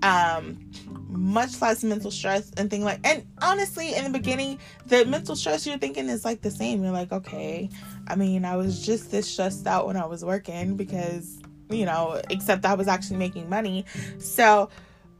um, 0.03 0.69
much 1.09 1.59
less 1.61 1.83
mental 1.83 2.11
stress 2.11 2.51
and 2.55 2.69
thing 2.69 2.83
like 2.83 2.99
and 3.03 3.25
honestly 3.41 3.95
in 3.95 4.03
the 4.03 4.09
beginning 4.11 4.59
the 4.85 5.03
mental 5.05 5.35
stress 5.35 5.65
you're 5.65 5.77
thinking 5.77 6.07
is 6.07 6.23
like 6.23 6.41
the 6.41 6.51
same 6.51 6.83
you're 6.83 6.91
like 6.91 7.11
okay 7.11 7.67
i 8.07 8.15
mean 8.15 8.45
i 8.45 8.55
was 8.55 8.85
just 8.85 9.09
this 9.09 9.27
stressed 9.27 9.65
out 9.65 9.87
when 9.87 9.97
i 9.97 10.05
was 10.05 10.23
working 10.23 10.77
because 10.77 11.39
you 11.69 11.85
know, 11.85 12.21
except 12.29 12.65
I 12.65 12.73
was 12.73 12.87
actually 12.87 13.17
making 13.17 13.49
money. 13.49 13.85
So, 14.17 14.69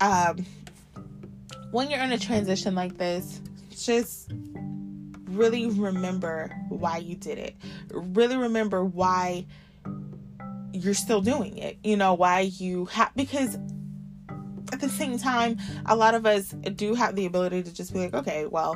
um, 0.02 0.46
when 1.72 1.90
you're 1.90 2.02
in 2.02 2.12
a 2.12 2.18
transition 2.18 2.74
like 2.76 2.98
this, 2.98 3.42
just 3.70 4.32
really 5.26 5.68
remember 5.68 6.52
why 6.70 6.98
you 6.98 7.16
did 7.16 7.38
it. 7.38 7.56
Really 7.92 8.38
remember 8.38 8.84
why 8.84 9.46
you're 10.74 10.94
still 10.94 11.22
doing 11.22 11.58
it. 11.58 11.78
You 11.84 11.98
know, 11.98 12.14
why 12.14 12.42
you 12.42 12.86
have, 12.86 13.12
because 13.16 13.58
at 14.72 14.80
the 14.80 14.90
same 14.90 15.18
time, 15.18 15.58
a 15.86 15.96
lot 15.96 16.16
of 16.16 16.26
us 16.26 16.50
do 16.76 16.96
have 16.96 17.16
the 17.16 17.26
ability 17.26 17.64
to 17.64 17.74
just 17.74 17.94
be 17.94 18.00
like, 18.00 18.14
okay, 18.14 18.46
well, 18.46 18.74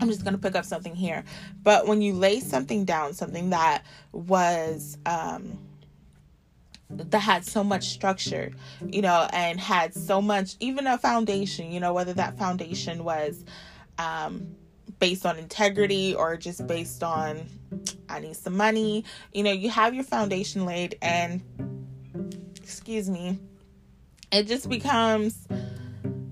I'm 0.00 0.08
just 0.08 0.22
going 0.22 0.34
to 0.34 0.38
pick 0.38 0.54
up 0.54 0.64
something 0.64 0.94
here. 0.94 1.24
But 1.62 1.86
when 1.86 2.02
you 2.02 2.14
lay 2.14 2.40
something 2.40 2.84
down, 2.84 3.14
something 3.14 3.50
that 3.50 3.84
was, 4.12 4.98
um, 5.06 5.58
that 6.90 7.18
had 7.18 7.44
so 7.44 7.62
much 7.62 7.88
structure, 7.88 8.52
you 8.86 9.02
know, 9.02 9.28
and 9.32 9.60
had 9.60 9.94
so 9.94 10.22
much, 10.22 10.56
even 10.60 10.86
a 10.86 10.96
foundation, 10.98 11.70
you 11.70 11.80
know, 11.80 11.92
whether 11.92 12.14
that 12.14 12.38
foundation 12.38 13.04
was 13.04 13.44
um, 13.98 14.54
based 14.98 15.26
on 15.26 15.38
integrity 15.38 16.14
or 16.14 16.36
just 16.36 16.66
based 16.66 17.02
on, 17.02 17.46
I 18.08 18.20
need 18.20 18.36
some 18.36 18.56
money, 18.56 19.04
you 19.32 19.42
know, 19.42 19.52
you 19.52 19.68
have 19.70 19.94
your 19.94 20.04
foundation 20.04 20.64
laid, 20.64 20.96
and 21.02 21.42
excuse 22.56 23.10
me, 23.10 23.38
it 24.32 24.46
just 24.46 24.68
becomes, 24.68 25.46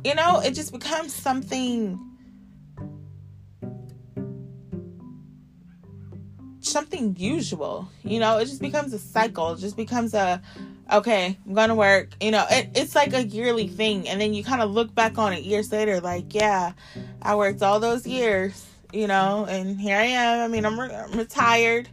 you 0.04 0.14
know, 0.14 0.40
it 0.40 0.52
just 0.52 0.72
becomes 0.72 1.12
something 1.12 1.98
something 6.76 7.14
mm-hmm. 7.14 7.22
usual. 7.22 7.88
You 8.04 8.20
know, 8.20 8.36
it 8.36 8.44
just 8.44 8.56
mm-hmm. 8.56 8.66
becomes 8.66 8.92
a 8.92 8.98
cycle. 8.98 9.52
It 9.52 9.60
just 9.60 9.76
becomes 9.76 10.12
a 10.12 10.42
okay, 10.92 11.38
I'm 11.46 11.54
gonna 11.54 11.74
work. 11.74 12.10
You 12.20 12.32
know, 12.32 12.44
it, 12.50 12.70
it's 12.74 12.94
like 12.94 13.12
a 13.14 13.24
yearly 13.24 13.68
thing, 13.68 14.08
and 14.08 14.20
then 14.20 14.34
you 14.34 14.44
kind 14.44 14.60
of 14.60 14.70
look 14.70 14.94
back 14.94 15.18
on 15.18 15.32
it 15.32 15.42
years 15.44 15.72
later, 15.72 16.00
like, 16.00 16.34
yeah, 16.34 16.72
I 17.22 17.34
worked 17.34 17.62
all 17.62 17.80
those 17.80 18.06
years, 18.06 18.66
you 18.92 19.06
know, 19.06 19.46
and 19.48 19.80
here 19.80 19.96
I 19.96 20.04
am. 20.04 20.44
I 20.44 20.48
mean, 20.48 20.64
I'm, 20.64 20.78
re- 20.78 20.94
I'm 20.94 21.18
retired. 21.18 21.88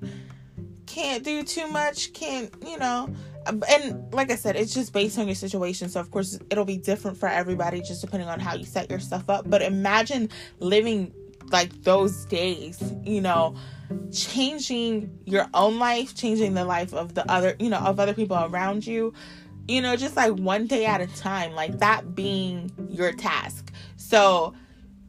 Can't 0.85 1.23
do 1.23 1.43
too 1.43 1.67
much. 1.69 2.13
Can't, 2.13 2.53
you 2.67 2.77
know. 2.77 3.09
Um, 3.47 3.63
and 3.67 4.13
like 4.13 4.31
I 4.31 4.35
said, 4.35 4.55
it's 4.55 4.73
just 4.73 4.93
based 4.93 5.17
on 5.17 5.27
your 5.27 5.35
situation. 5.35 5.89
So, 5.89 5.99
of 5.99 6.11
course, 6.11 6.37
it'll 6.49 6.65
be 6.65 6.77
different 6.77 7.17
for 7.17 7.27
everybody 7.27 7.81
just 7.81 8.01
depending 8.01 8.29
on 8.29 8.39
how 8.39 8.53
you 8.55 8.63
set 8.63 8.89
yourself 8.91 9.29
up. 9.29 9.49
But 9.49 9.61
imagine 9.61 10.29
living 10.59 11.13
like 11.51 11.71
those 11.83 12.25
days, 12.25 12.81
you 13.03 13.21
know, 13.21 13.55
changing 14.11 15.19
your 15.25 15.47
own 15.53 15.79
life, 15.79 16.15
changing 16.15 16.53
the 16.53 16.65
life 16.65 16.93
of 16.93 17.13
the 17.13 17.29
other, 17.31 17.55
you 17.59 17.69
know, 17.69 17.79
of 17.79 17.99
other 17.99 18.13
people 18.13 18.37
around 18.37 18.85
you, 18.85 19.13
you 19.67 19.81
know, 19.81 19.95
just 19.95 20.15
like 20.15 20.33
one 20.33 20.67
day 20.67 20.85
at 20.85 21.01
a 21.01 21.07
time, 21.07 21.53
like 21.53 21.79
that 21.79 22.15
being 22.15 22.71
your 22.89 23.11
task. 23.11 23.71
So, 23.97 24.53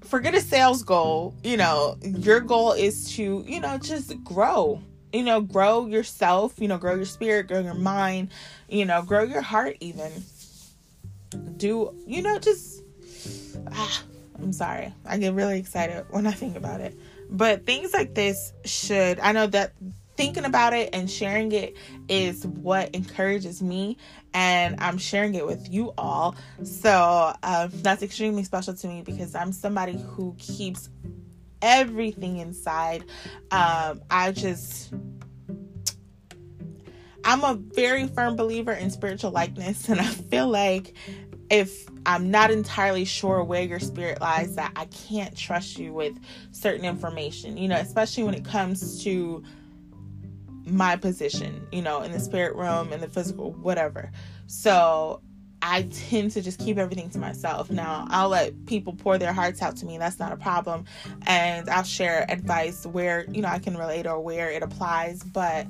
forget 0.03 0.35
a 0.35 0.41
sales 0.41 0.83
goal, 0.83 1.35
you 1.43 1.57
know, 1.57 1.97
your 2.03 2.41
goal 2.41 2.73
is 2.73 3.15
to, 3.17 3.45
you 3.47 3.61
know, 3.61 3.79
just 3.79 4.23
grow. 4.23 4.81
You 5.13 5.23
know, 5.23 5.41
grow 5.41 5.87
yourself, 5.87 6.55
you 6.59 6.67
know, 6.67 6.77
grow 6.77 6.97
your 6.97 7.05
spirit, 7.05 7.47
grow 7.47 7.61
your 7.61 7.75
mind, 7.75 8.31
you 8.69 8.85
know, 8.85 9.03
grow 9.03 9.23
your 9.23 9.43
heart 9.43 9.77
even. 9.81 10.11
Do, 11.57 11.95
you 12.07 12.21
know, 12.21 12.39
just 12.39 12.83
ah, 13.73 14.03
I'm 14.39 14.53
sorry. 14.53 14.93
I 15.07 15.19
get 15.19 15.35
really 15.35 15.59
excited 15.59 16.05
when 16.11 16.27
I 16.27 16.33
think 16.33 16.57
about 16.57 16.81
it. 16.81 16.99
But 17.31 17.67
things 17.67 17.93
like 17.93 18.15
this 18.15 18.53
should, 18.65 19.19
I 19.21 19.33
know 19.33 19.47
that 19.49 19.73
thinking 20.17 20.45
about 20.45 20.73
it 20.73 20.91
and 20.93 21.11
sharing 21.11 21.53
it 21.53 21.77
is 22.09 22.47
what 22.47 22.95
encourages 22.95 23.63
me 23.63 23.97
and 24.33 24.77
i'm 24.79 24.99
sharing 24.99 25.35
it 25.35 25.47
with 25.47 25.69
you 25.69 25.93
all 25.99 26.35
so 26.63 27.33
uh, 27.43 27.69
that's 27.73 28.03
extremely 28.03 28.45
special 28.45 28.75
to 28.75 28.87
me 28.87 29.03
because 29.03 29.35
i'm 29.35 29.53
somebody 29.53 29.99
who 29.99 30.35
keeps 30.39 30.89
everything 31.63 32.39
inside 32.39 33.05
um, 33.51 34.01
i 34.11 34.31
just 34.31 34.93
i'm 37.25 37.43
a 37.43 37.55
very 37.75 38.07
firm 38.07 38.37
believer 38.37 38.73
in 38.73 38.91
spiritual 38.91 39.31
likeness 39.31 39.89
and 39.89 40.01
i 40.01 40.05
feel 40.05 40.49
like 40.49 40.95
if 41.51 41.87
I'm 42.07 42.31
not 42.31 42.51
entirely 42.51 43.05
sure 43.05 43.43
where 43.45 43.63
your 43.63 43.81
spirit 43.81 44.21
lies, 44.21 44.57
that 44.57 44.73
I 44.77 44.87
can't 44.87 45.37
trust 45.37 45.79
you 45.79 45.93
with 45.93 46.19
certain 46.53 46.85
information, 46.85 47.57
you 47.57 47.69
know, 47.69 47.77
especially 47.77 48.25
when 48.25 48.35
it 48.35 48.45
comes 48.45 49.03
to 49.05 49.43
my 50.67 50.97
position, 50.97 51.67
you 51.73 51.83
know, 51.83 52.03
in 52.03 52.13
the 52.13 52.21
spirit 52.21 52.55
realm, 52.57 52.93
in 52.93 53.01
the 53.01 53.09
physical, 53.09 53.53
whatever. 53.53 54.11
So 54.47 55.21
I 55.67 55.83
tend 55.91 56.31
to 56.33 56.43
just 56.43 56.59
keep 56.59 56.77
everything 56.77 57.09
to 57.11 57.19
myself. 57.19 57.71
Now, 57.71 58.07
I'll 58.11 58.29
let 58.29 58.67
people 58.67 58.93
pour 58.93 59.17
their 59.17 59.33
hearts 59.33 59.63
out 59.63 59.77
to 59.79 59.87
me. 59.87 59.97
That's 59.97 60.19
not 60.19 60.31
a 60.33 60.37
problem. 60.37 60.85
And 61.27 61.69
I'll 61.71 61.85
share 61.85 62.31
advice 62.31 62.85
where, 62.87 63.25
you 63.31 63.41
know, 63.41 63.49
I 63.49 63.59
can 63.59 63.77
relate 63.77 64.07
or 64.07 64.21
where 64.21 64.51
it 64.51 64.63
applies. 64.63 65.23
But 65.23 65.67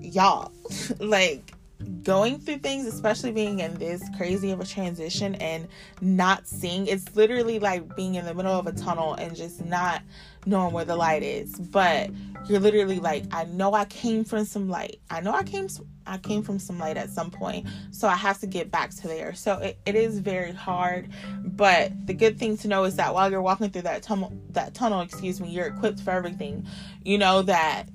y'all, 0.00 0.52
like, 1.00 1.54
going 2.02 2.38
through 2.38 2.58
things, 2.58 2.86
especially 2.86 3.32
being 3.32 3.60
in 3.60 3.74
this 3.74 4.02
crazy 4.16 4.50
of 4.50 4.60
a 4.60 4.66
transition 4.66 5.34
and 5.36 5.68
not 6.00 6.46
seeing, 6.46 6.86
it's 6.86 7.14
literally 7.14 7.58
like 7.58 7.94
being 7.96 8.16
in 8.16 8.24
the 8.24 8.34
middle 8.34 8.58
of 8.58 8.66
a 8.66 8.72
tunnel 8.72 9.14
and 9.14 9.36
just 9.36 9.64
not 9.64 10.02
knowing 10.46 10.72
where 10.72 10.84
the 10.84 10.96
light 10.96 11.22
is. 11.22 11.54
But 11.54 12.10
you're 12.46 12.60
literally 12.60 12.98
like, 12.98 13.24
I 13.32 13.44
know 13.44 13.74
I 13.74 13.84
came 13.84 14.24
from 14.24 14.44
some 14.44 14.68
light. 14.68 15.00
I 15.10 15.20
know 15.20 15.32
I 15.32 15.44
came 15.44 15.68
I 16.04 16.18
came 16.18 16.42
from 16.42 16.58
some 16.58 16.78
light 16.78 16.96
at 16.96 17.10
some 17.10 17.30
point, 17.30 17.68
so 17.92 18.08
I 18.08 18.16
have 18.16 18.40
to 18.40 18.46
get 18.48 18.72
back 18.72 18.90
to 18.96 19.08
there. 19.08 19.34
So 19.34 19.58
it, 19.58 19.78
it 19.86 19.94
is 19.94 20.18
very 20.18 20.50
hard, 20.50 21.08
but 21.44 21.92
the 22.06 22.14
good 22.14 22.38
thing 22.38 22.56
to 22.58 22.68
know 22.68 22.84
is 22.84 22.96
that 22.96 23.14
while 23.14 23.30
you're 23.30 23.42
walking 23.42 23.70
through 23.70 23.82
that 23.82 24.02
tunnel, 24.02 24.32
that 24.50 24.74
tunnel, 24.74 25.00
excuse 25.00 25.40
me, 25.40 25.50
you're 25.50 25.66
equipped 25.66 26.00
for 26.00 26.10
everything. 26.10 26.66
You 27.04 27.18
know 27.18 27.42
that 27.42 27.88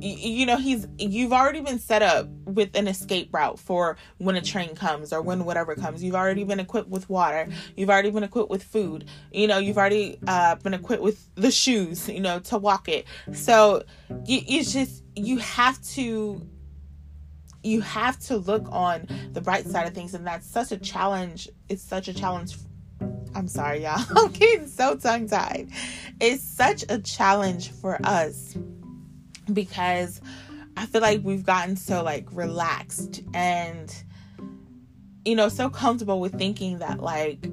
you 0.00 0.46
know 0.46 0.56
he's 0.56 0.86
you've 0.98 1.32
already 1.32 1.60
been 1.60 1.78
set 1.78 2.02
up 2.02 2.28
with 2.44 2.74
an 2.74 2.88
escape 2.88 3.32
route 3.32 3.58
for 3.58 3.96
when 4.18 4.36
a 4.36 4.40
train 4.40 4.74
comes 4.74 5.12
or 5.12 5.22
when 5.22 5.44
whatever 5.44 5.74
comes. 5.74 6.02
You've 6.02 6.14
already 6.14 6.44
been 6.44 6.60
equipped 6.60 6.88
with 6.88 7.08
water. 7.08 7.48
You've 7.76 7.90
already 7.90 8.10
been 8.10 8.24
equipped 8.24 8.50
with 8.50 8.62
food. 8.62 9.06
You 9.32 9.46
know 9.46 9.58
you've 9.58 9.78
already 9.78 10.18
uh, 10.26 10.56
been 10.56 10.74
equipped 10.74 11.02
with 11.02 11.28
the 11.34 11.50
shoes 11.50 12.08
you 12.08 12.20
know 12.20 12.40
to 12.40 12.58
walk 12.58 12.88
it. 12.88 13.06
So 13.32 13.84
you, 14.26 14.40
it's 14.46 14.72
just 14.72 15.04
you 15.14 15.38
have 15.38 15.80
to 15.90 16.46
you 17.62 17.80
have 17.80 18.18
to 18.18 18.36
look 18.36 18.66
on 18.70 19.06
the 19.32 19.40
bright 19.40 19.66
side 19.66 19.86
of 19.86 19.94
things 19.94 20.14
and 20.14 20.26
that's 20.26 20.46
such 20.46 20.72
a 20.72 20.78
challenge. 20.78 21.48
It's 21.68 21.82
such 21.82 22.08
a 22.08 22.14
challenge. 22.14 22.56
I'm 23.34 23.48
sorry, 23.48 23.84
y'all. 23.84 24.04
I'm 24.16 24.32
getting 24.32 24.66
so 24.66 24.96
tongue 24.96 25.28
tied. 25.28 25.70
It's 26.20 26.42
such 26.42 26.84
a 26.88 26.98
challenge 26.98 27.70
for 27.70 27.98
us 28.04 28.56
because 29.52 30.20
I 30.76 30.86
feel 30.86 31.00
like 31.00 31.20
we've 31.22 31.44
gotten 31.44 31.76
so 31.76 32.02
like 32.02 32.26
relaxed 32.32 33.22
and 33.34 33.94
you 35.24 35.36
know 35.36 35.48
so 35.48 35.70
comfortable 35.70 36.20
with 36.20 36.36
thinking 36.38 36.78
that 36.78 37.00
like 37.00 37.46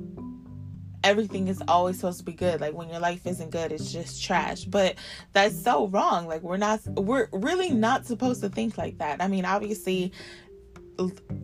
everything 1.04 1.48
is 1.48 1.62
always 1.68 1.96
supposed 1.96 2.20
to 2.20 2.26
be 2.26 2.34
good. 2.34 2.60
Like 2.60 2.74
when 2.74 2.90
your 2.90 3.00
life 3.00 3.26
isn't 3.26 3.52
good 3.52 3.72
it's 3.72 3.92
just 3.92 4.24
trash. 4.24 4.64
But 4.66 4.96
that's 5.34 5.62
so 5.62 5.88
wrong. 5.88 6.28
Like 6.28 6.42
we're 6.42 6.58
not 6.58 6.80
we're 6.88 7.28
really 7.32 7.70
not 7.70 8.06
supposed 8.06 8.42
to 8.42 8.50
think 8.50 8.78
like 8.78 8.98
that. 9.00 9.22
I 9.22 9.28
mean 9.28 9.46
obviously 9.46 10.12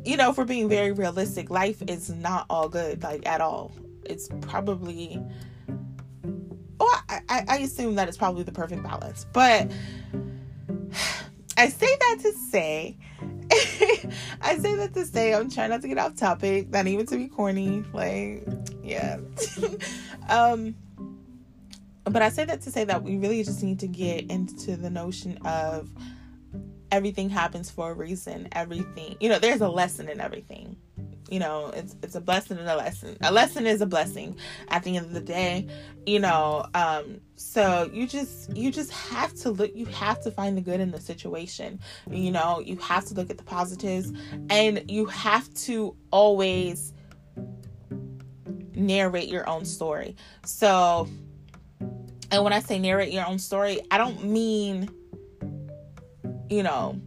you 0.03 0.17
know 0.17 0.33
for 0.33 0.43
being 0.43 0.67
very 0.67 0.91
realistic 0.91 1.49
life 1.49 1.81
is 1.87 2.09
not 2.09 2.45
all 2.49 2.69
good 2.69 3.03
like 3.03 3.25
at 3.25 3.41
all. 3.41 3.71
It's 4.05 4.29
probably 4.41 5.21
well 6.77 7.01
i, 7.09 7.45
I 7.47 7.57
assume 7.59 7.95
that 7.95 8.07
it's 8.07 8.17
probably 8.17 8.43
the 8.43 8.51
perfect 8.51 8.83
balance. 8.83 9.25
But 9.33 9.71
I 11.57 11.69
say 11.69 11.95
that 11.95 12.17
to 12.21 12.33
say, 12.33 12.97
I 14.41 14.57
say 14.57 14.75
that 14.75 14.93
to 14.93 15.05
say, 15.05 15.33
I'm 15.33 15.49
trying 15.49 15.69
not 15.69 15.81
to 15.81 15.87
get 15.87 15.97
off 15.97 16.15
topic, 16.15 16.69
not 16.69 16.87
even 16.87 17.05
to 17.07 17.17
be 17.17 17.27
corny. 17.27 17.83
Like, 17.93 18.45
yeah. 18.83 19.19
um, 20.29 20.75
but 22.03 22.21
I 22.21 22.29
say 22.29 22.45
that 22.45 22.61
to 22.61 22.71
say 22.71 22.83
that 22.83 23.03
we 23.03 23.17
really 23.17 23.43
just 23.43 23.63
need 23.63 23.79
to 23.79 23.87
get 23.87 24.29
into 24.29 24.75
the 24.75 24.89
notion 24.89 25.37
of 25.45 25.89
everything 26.91 27.29
happens 27.29 27.69
for 27.69 27.91
a 27.91 27.93
reason. 27.93 28.47
Everything, 28.51 29.15
you 29.19 29.29
know, 29.29 29.39
there's 29.39 29.61
a 29.61 29.69
lesson 29.69 30.09
in 30.09 30.19
everything. 30.19 30.77
You 31.29 31.39
know, 31.39 31.71
it's 31.73 31.95
it's 32.03 32.15
a 32.15 32.21
blessing 32.21 32.59
and 32.59 32.67
a 32.67 32.75
lesson. 32.75 33.17
A 33.21 33.31
lesson 33.31 33.65
is 33.65 33.81
a 33.81 33.85
blessing 33.87 34.37
at 34.67 34.83
the 34.83 34.97
end 34.97 35.07
of 35.07 35.13
the 35.13 35.21
day. 35.21 35.67
You 36.05 36.19
know, 36.19 36.67
um, 36.75 37.19
so 37.35 37.89
you 37.91 38.05
just 38.07 38.55
you 38.55 38.71
just 38.71 38.91
have 38.91 39.33
to 39.35 39.49
look 39.49 39.75
you 39.75 39.87
have 39.87 40.21
to 40.21 40.31
find 40.31 40.55
the 40.55 40.61
good 40.61 40.79
in 40.79 40.91
the 40.91 41.01
situation. 41.01 41.79
You 42.11 42.31
know, 42.31 42.59
you 42.59 42.77
have 42.77 43.05
to 43.05 43.15
look 43.15 43.31
at 43.31 43.39
the 43.39 43.43
positives 43.43 44.13
and 44.51 44.83
you 44.89 45.07
have 45.07 45.51
to 45.65 45.95
always 46.11 46.93
narrate 48.75 49.29
your 49.29 49.49
own 49.49 49.65
story. 49.65 50.15
So 50.45 51.07
and 52.31 52.43
when 52.43 52.53
I 52.53 52.59
say 52.59 52.77
narrate 52.77 53.13
your 53.13 53.25
own 53.25 53.39
story, 53.39 53.79
I 53.91 53.97
don't 53.97 54.23
mean 54.25 54.89
you 56.49 56.63
know, 56.63 56.99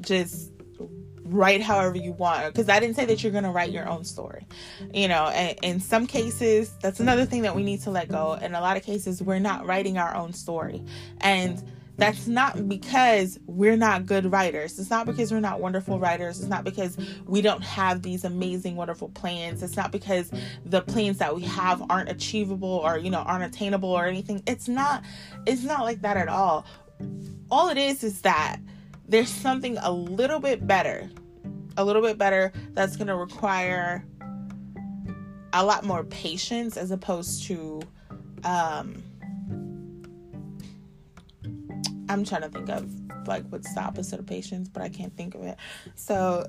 just 0.00 0.50
write 1.24 1.62
however 1.62 1.96
you 1.96 2.12
want 2.12 2.44
because 2.46 2.68
i 2.68 2.80
didn't 2.80 2.96
say 2.96 3.04
that 3.04 3.22
you're 3.22 3.30
going 3.30 3.44
to 3.44 3.50
write 3.50 3.70
your 3.70 3.88
own 3.88 4.02
story 4.02 4.44
you 4.92 5.06
know 5.06 5.28
and 5.28 5.56
in 5.62 5.78
some 5.78 6.04
cases 6.04 6.76
that's 6.82 6.98
another 6.98 7.24
thing 7.24 7.42
that 7.42 7.54
we 7.54 7.62
need 7.62 7.80
to 7.80 7.88
let 7.88 8.08
go 8.08 8.32
in 8.42 8.52
a 8.54 8.60
lot 8.60 8.76
of 8.76 8.82
cases 8.82 9.22
we're 9.22 9.38
not 9.38 9.64
writing 9.64 9.96
our 9.96 10.14
own 10.16 10.32
story 10.32 10.82
and 11.20 11.62
that's 12.00 12.26
not 12.26 12.66
because 12.66 13.38
we're 13.46 13.76
not 13.76 14.06
good 14.06 14.32
writers. 14.32 14.78
It's 14.78 14.88
not 14.88 15.04
because 15.04 15.30
we're 15.30 15.40
not 15.40 15.60
wonderful 15.60 15.98
writers. 15.98 16.40
It's 16.40 16.48
not 16.48 16.64
because 16.64 16.96
we 17.26 17.42
don't 17.42 17.62
have 17.62 18.00
these 18.00 18.24
amazing, 18.24 18.74
wonderful 18.74 19.10
plans. 19.10 19.62
It's 19.62 19.76
not 19.76 19.92
because 19.92 20.30
the 20.64 20.80
plans 20.80 21.18
that 21.18 21.36
we 21.36 21.42
have 21.42 21.82
aren't 21.90 22.08
achievable 22.08 22.80
or, 22.82 22.96
you 22.96 23.10
know, 23.10 23.18
aren't 23.18 23.44
attainable 23.44 23.90
or 23.90 24.06
anything. 24.06 24.42
It's 24.46 24.66
not, 24.66 25.04
it's 25.46 25.62
not 25.62 25.82
like 25.82 26.00
that 26.00 26.16
at 26.16 26.28
all 26.28 26.64
all 27.50 27.68
it 27.68 27.78
is 27.78 28.04
is 28.04 28.22
that 28.22 28.58
there's 29.08 29.28
something 29.28 29.76
a 29.78 29.90
little 29.90 30.38
bit 30.38 30.66
better, 30.66 31.10
a 31.76 31.84
little 31.84 32.02
bit 32.02 32.16
better 32.16 32.52
that's 32.72 32.96
going 32.96 33.08
to 33.08 33.16
require 33.16 34.04
a 35.52 35.64
lot 35.64 35.84
more 35.84 36.04
patience 36.04 36.76
as 36.76 36.90
opposed 36.90 37.44
to 37.44 37.82
um 38.44 39.02
I'm 42.08 42.24
trying 42.24 42.42
to 42.42 42.48
think 42.48 42.68
of 42.68 42.90
like 43.28 43.44
what's 43.50 43.72
the 43.72 43.80
opposite 43.80 44.18
of 44.18 44.26
patience, 44.26 44.68
but 44.68 44.82
I 44.82 44.88
can't 44.88 45.16
think 45.16 45.36
of 45.36 45.42
it. 45.42 45.56
So 45.94 46.44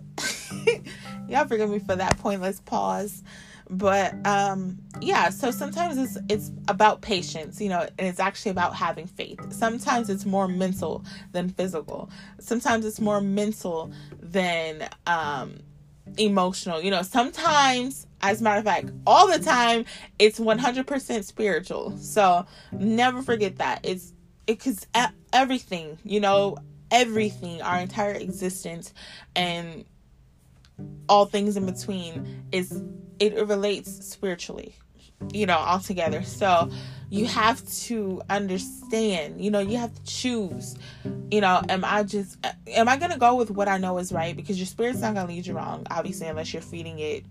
y'all 1.28 1.46
forgive 1.46 1.70
me 1.70 1.80
for 1.80 1.96
that 1.96 2.18
pointless 2.18 2.60
pause 2.62 3.24
but 3.72 4.14
um 4.28 4.78
yeah 5.00 5.30
so 5.30 5.50
sometimes 5.50 5.98
it's 5.98 6.18
it's 6.30 6.52
about 6.68 7.02
patience 7.02 7.62
you 7.62 7.70
know 7.70 7.80
and 7.98 8.08
it's 8.08 8.20
actually 8.20 8.52
about 8.52 8.76
having 8.76 9.08
faith. 9.08 9.40
Sometimes 9.52 10.10
it's 10.10 10.26
more 10.26 10.48
mental 10.48 11.04
than 11.32 11.50
physical. 11.50 12.10
Sometimes 12.40 12.86
it's 12.86 13.00
more 13.00 13.22
mental 13.22 13.92
than 14.22 14.88
um 15.08 15.56
emotional. 16.18 16.82
You 16.82 16.92
know 16.92 17.02
sometimes 17.02 18.08
as 18.22 18.42
a 18.42 18.44
matter 18.44 18.60
of 18.60 18.66
fact 18.66 18.90
all 19.08 19.28
the 19.28 19.40
time 19.40 19.86
it's 20.20 20.38
100% 20.40 21.24
spiritual. 21.24 21.98
So 21.98 22.46
never 22.74 23.22
forget 23.22 23.58
that. 23.58 23.80
It's 23.84 24.14
it 24.48 24.58
because 24.58 24.86
it, 24.94 25.10
everything 25.32 25.98
you 26.04 26.20
know 26.20 26.58
everything 26.92 27.62
our 27.62 27.80
entire 27.80 28.12
existence 28.12 28.94
and 29.34 29.86
all 31.08 31.26
things 31.26 31.56
in 31.56 31.66
between 31.66 32.44
is 32.52 32.84
it 33.22 33.48
relates 33.48 34.06
spiritually 34.08 34.76
you 35.32 35.46
know 35.46 35.58
all 35.58 35.80
together. 35.80 36.24
So 36.24 36.70
you 37.10 37.26
have 37.26 37.68
to 37.70 38.22
understand 38.30 39.44
you 39.44 39.52
know 39.52 39.60
you 39.60 39.78
have 39.78 39.94
to 39.94 40.04
choose 40.06 40.76
you 41.30 41.42
know 41.42 41.62
am 41.68 41.84
i 41.84 42.04
just 42.04 42.38
am 42.68 42.88
i 42.88 42.96
gonna 42.96 43.18
go 43.18 43.36
with 43.36 43.52
what 43.52 43.68
i 43.68 43.78
know 43.78 43.98
is 43.98 44.12
right? 44.14 44.36
Because 44.36 44.58
your 44.58 44.66
spirit's 44.66 45.00
not 45.00 45.14
gonna 45.14 45.28
lead 45.28 45.46
you 45.46 45.54
wrong 45.54 45.86
obviously 45.92 46.28
unless 46.28 46.54
you're 46.54 46.62
feeding 46.62 47.00
it 47.00 47.26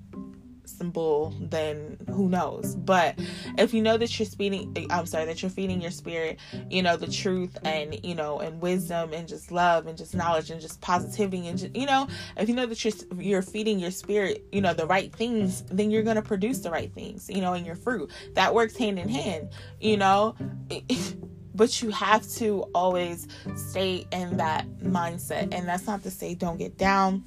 some 0.78 0.90
bull, 0.90 1.34
then 1.40 1.98
who 2.08 2.28
knows? 2.28 2.74
But 2.76 3.18
if 3.58 3.74
you 3.74 3.82
know 3.82 3.96
that 3.96 4.18
you're 4.18 4.26
feeding, 4.26 4.88
I'm 4.90 5.06
sorry, 5.06 5.26
that 5.26 5.42
you're 5.42 5.50
feeding 5.50 5.80
your 5.80 5.90
spirit, 5.90 6.38
you 6.68 6.82
know, 6.82 6.96
the 6.96 7.10
truth 7.10 7.56
and, 7.64 7.98
you 8.04 8.14
know, 8.14 8.40
and 8.40 8.60
wisdom 8.60 9.12
and 9.12 9.28
just 9.28 9.50
love 9.50 9.86
and 9.86 9.96
just 9.96 10.14
knowledge 10.14 10.50
and 10.50 10.60
just 10.60 10.80
positivity 10.80 11.48
and 11.48 11.58
just, 11.58 11.76
you 11.76 11.86
know, 11.86 12.08
if 12.36 12.48
you 12.48 12.54
know 12.54 12.66
that 12.66 12.84
you're, 12.84 12.94
you're 13.18 13.42
feeding 13.42 13.78
your 13.78 13.90
spirit, 13.90 14.44
you 14.52 14.60
know, 14.60 14.74
the 14.74 14.86
right 14.86 15.14
things, 15.14 15.62
then 15.70 15.90
you're 15.90 16.02
going 16.02 16.16
to 16.16 16.22
produce 16.22 16.60
the 16.60 16.70
right 16.70 16.92
things, 16.92 17.28
you 17.28 17.40
know, 17.40 17.54
in 17.54 17.64
your 17.64 17.76
fruit. 17.76 18.10
That 18.34 18.54
works 18.54 18.76
hand 18.76 18.98
in 18.98 19.08
hand, 19.08 19.50
you 19.80 19.96
know. 19.96 20.34
but 21.54 21.82
you 21.82 21.90
have 21.90 22.26
to 22.26 22.62
always 22.74 23.28
stay 23.54 24.06
in 24.12 24.36
that 24.38 24.66
mindset. 24.82 25.52
And 25.54 25.68
that's 25.68 25.86
not 25.86 26.02
to 26.04 26.10
say 26.10 26.34
don't 26.34 26.58
get 26.58 26.78
down 26.78 27.24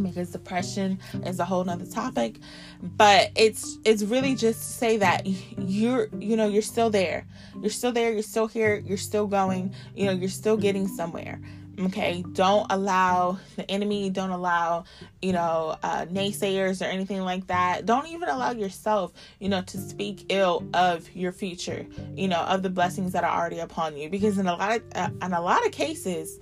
because 0.00 0.30
depression 0.30 0.98
is 1.24 1.38
a 1.38 1.44
whole 1.44 1.64
nother 1.64 1.86
topic. 1.86 2.36
But 2.82 3.30
it's 3.36 3.78
it's 3.84 4.02
really 4.02 4.34
just 4.34 4.60
to 4.60 4.72
say 4.72 4.96
that 4.98 5.26
you're 5.58 6.08
you 6.18 6.36
know 6.36 6.48
you're 6.48 6.62
still 6.62 6.90
there. 6.90 7.26
You're 7.60 7.70
still 7.70 7.92
there. 7.92 8.12
You're 8.12 8.22
still 8.22 8.46
here. 8.46 8.76
You're 8.76 8.96
still 8.98 9.26
going. 9.26 9.74
You 9.94 10.06
know 10.06 10.12
you're 10.12 10.28
still 10.28 10.56
getting 10.56 10.88
somewhere. 10.88 11.40
Okay? 11.80 12.24
Don't 12.34 12.66
allow 12.70 13.38
the 13.56 13.68
enemy. 13.70 14.10
Don't 14.10 14.30
allow 14.30 14.84
you 15.22 15.32
know 15.32 15.76
uh, 15.82 16.06
naysayers 16.06 16.80
or 16.80 16.84
anything 16.84 17.22
like 17.22 17.46
that. 17.48 17.86
Don't 17.86 18.06
even 18.08 18.28
allow 18.28 18.52
yourself 18.52 19.12
you 19.40 19.48
know 19.48 19.62
to 19.62 19.78
speak 19.78 20.26
ill 20.28 20.64
of 20.74 21.08
your 21.14 21.32
future 21.32 21.86
you 22.14 22.28
know 22.28 22.40
of 22.42 22.62
the 22.62 22.70
blessings 22.70 23.12
that 23.12 23.24
are 23.24 23.40
already 23.40 23.58
upon 23.58 23.96
you. 23.96 24.08
Because 24.08 24.38
in 24.38 24.46
a 24.46 24.54
lot 24.54 24.76
of 24.76 24.82
uh, 24.94 25.10
in 25.22 25.32
a 25.32 25.40
lot 25.40 25.64
of 25.66 25.72
cases 25.72 26.38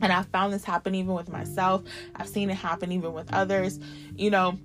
and 0.00 0.12
I 0.12 0.22
found 0.22 0.52
this 0.52 0.64
happen 0.64 0.94
even 0.94 1.14
with 1.14 1.28
myself. 1.28 1.82
I've 2.16 2.28
seen 2.28 2.50
it 2.50 2.54
happen 2.54 2.92
even 2.92 3.12
with 3.12 3.32
others. 3.32 3.78
You 4.16 4.30
know, 4.30 4.58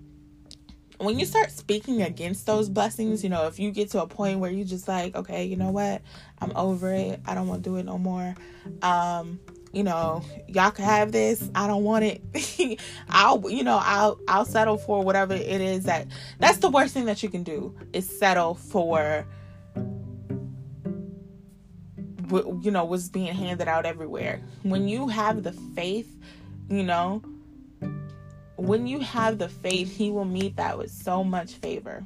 when 0.99 1.17
you 1.17 1.25
start 1.25 1.51
speaking 1.51 2.01
against 2.01 2.45
those 2.45 2.69
blessings, 2.69 3.23
you 3.23 3.29
know, 3.29 3.47
if 3.47 3.59
you 3.59 3.71
get 3.71 3.89
to 3.91 4.01
a 4.01 4.07
point 4.07 4.39
where 4.39 4.51
you 4.51 4.65
just 4.65 4.87
like, 4.87 5.15
okay, 5.15 5.45
you 5.45 5.55
know 5.55 5.71
what? 5.71 6.01
I'm 6.39 6.51
over 6.55 6.93
it. 6.93 7.21
I 7.25 7.35
don't 7.35 7.47
want 7.47 7.63
to 7.63 7.69
do 7.69 7.77
it 7.77 7.85
no 7.85 7.97
more. 7.97 8.35
Um, 8.81 9.39
you 9.71 9.83
know, 9.83 10.23
y'all 10.47 10.71
can 10.71 10.85
have 10.85 11.11
this. 11.11 11.49
I 11.55 11.67
don't 11.67 11.83
want 11.83 12.03
it. 12.03 12.81
I'll, 13.09 13.49
you 13.49 13.63
know, 13.63 13.79
I'll, 13.81 14.19
I'll 14.27 14.45
settle 14.45 14.77
for 14.77 15.03
whatever 15.03 15.33
it 15.33 15.61
is 15.61 15.85
that. 15.85 16.07
That's 16.39 16.57
the 16.57 16.69
worst 16.69 16.93
thing 16.93 17.05
that 17.05 17.23
you 17.23 17.29
can 17.29 17.43
do 17.43 17.75
is 17.93 18.09
settle 18.09 18.55
for 18.55 19.25
you 22.31 22.71
know 22.71 22.85
was 22.85 23.09
being 23.09 23.33
handed 23.33 23.67
out 23.67 23.85
everywhere. 23.85 24.41
When 24.63 24.87
you 24.87 25.07
have 25.07 25.43
the 25.43 25.53
faith 25.53 26.15
you 26.69 26.83
know 26.83 27.21
when 28.57 28.87
you 28.87 28.99
have 28.99 29.37
the 29.37 29.49
faith 29.49 29.95
he 29.95 30.11
will 30.11 30.25
meet 30.25 30.55
that 30.57 30.77
with 30.77 30.91
so 30.91 31.23
much 31.23 31.53
favor. 31.53 32.03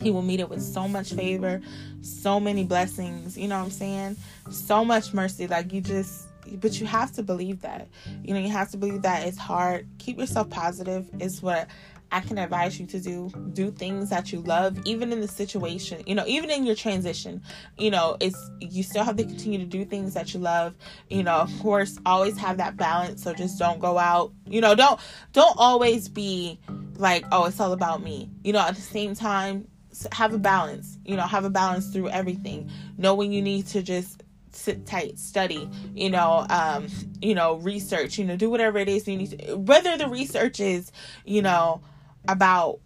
He 0.00 0.10
will 0.10 0.22
meet 0.22 0.40
it 0.40 0.48
with 0.48 0.62
so 0.62 0.88
much 0.88 1.12
favor 1.12 1.60
so 2.02 2.40
many 2.40 2.64
blessings 2.64 3.38
you 3.38 3.48
know 3.48 3.58
what 3.58 3.66
i'm 3.66 3.70
saying? 3.70 4.16
So 4.50 4.84
much 4.84 5.14
mercy 5.14 5.46
like 5.46 5.72
you 5.72 5.80
just 5.80 6.28
but 6.54 6.80
you 6.80 6.86
have 6.86 7.12
to 7.12 7.22
believe 7.22 7.60
that. 7.62 7.88
You 8.24 8.34
know 8.34 8.40
you 8.40 8.50
have 8.50 8.70
to 8.72 8.76
believe 8.76 9.02
that 9.02 9.26
it's 9.26 9.38
hard. 9.38 9.86
Keep 9.98 10.18
yourself 10.18 10.50
positive 10.50 11.08
is 11.20 11.40
what 11.40 11.68
I 12.12 12.20
can 12.20 12.36
advise 12.38 12.78
you 12.78 12.86
to 12.86 13.00
do 13.00 13.30
do 13.54 13.70
things 13.70 14.10
that 14.10 14.32
you 14.32 14.40
love 14.42 14.78
even 14.84 15.12
in 15.12 15.20
the 15.20 15.28
situation 15.28 16.02
you 16.06 16.14
know 16.14 16.24
even 16.26 16.50
in 16.50 16.64
your 16.64 16.76
transition. 16.76 17.42
You 17.78 17.90
know 17.90 18.16
it's 18.20 18.50
you 18.60 18.82
still 18.82 19.02
have 19.02 19.16
to 19.16 19.24
continue 19.24 19.58
to 19.58 19.64
do 19.64 19.84
things 19.84 20.12
that 20.14 20.34
you 20.34 20.40
love. 20.40 20.76
You 21.08 21.22
know 21.22 21.36
of 21.36 21.50
course 21.60 21.98
always 22.04 22.36
have 22.38 22.58
that 22.58 22.76
balance 22.76 23.22
so 23.22 23.32
just 23.32 23.58
don't 23.58 23.80
go 23.80 23.98
out. 23.98 24.32
You 24.46 24.60
know 24.60 24.74
don't 24.74 25.00
don't 25.32 25.56
always 25.56 26.08
be 26.08 26.60
like 26.96 27.24
oh 27.32 27.46
it's 27.46 27.58
all 27.58 27.72
about 27.72 28.02
me. 28.02 28.30
You 28.44 28.52
know 28.52 28.60
at 28.60 28.76
the 28.76 28.82
same 28.82 29.14
time 29.14 29.66
have 30.12 30.34
a 30.34 30.38
balance. 30.38 30.98
You 31.06 31.16
know 31.16 31.22
have 31.22 31.46
a 31.46 31.50
balance 31.50 31.88
through 31.92 32.10
everything. 32.10 32.70
Know 32.98 33.14
when 33.14 33.32
you 33.32 33.40
need 33.40 33.66
to 33.68 33.82
just 33.82 34.22
sit 34.54 34.84
tight 34.84 35.18
study 35.18 35.66
you 35.94 36.10
know 36.10 36.44
um 36.50 36.86
you 37.22 37.34
know 37.34 37.54
research 37.56 38.18
you 38.18 38.24
know 38.26 38.36
do 38.36 38.50
whatever 38.50 38.76
it 38.76 38.86
is 38.86 39.08
you 39.08 39.16
need 39.16 39.30
to 39.30 39.54
whether 39.56 39.96
the 39.96 40.06
research 40.06 40.60
is 40.60 40.92
you 41.24 41.40
know 41.40 41.80
about 42.28 42.80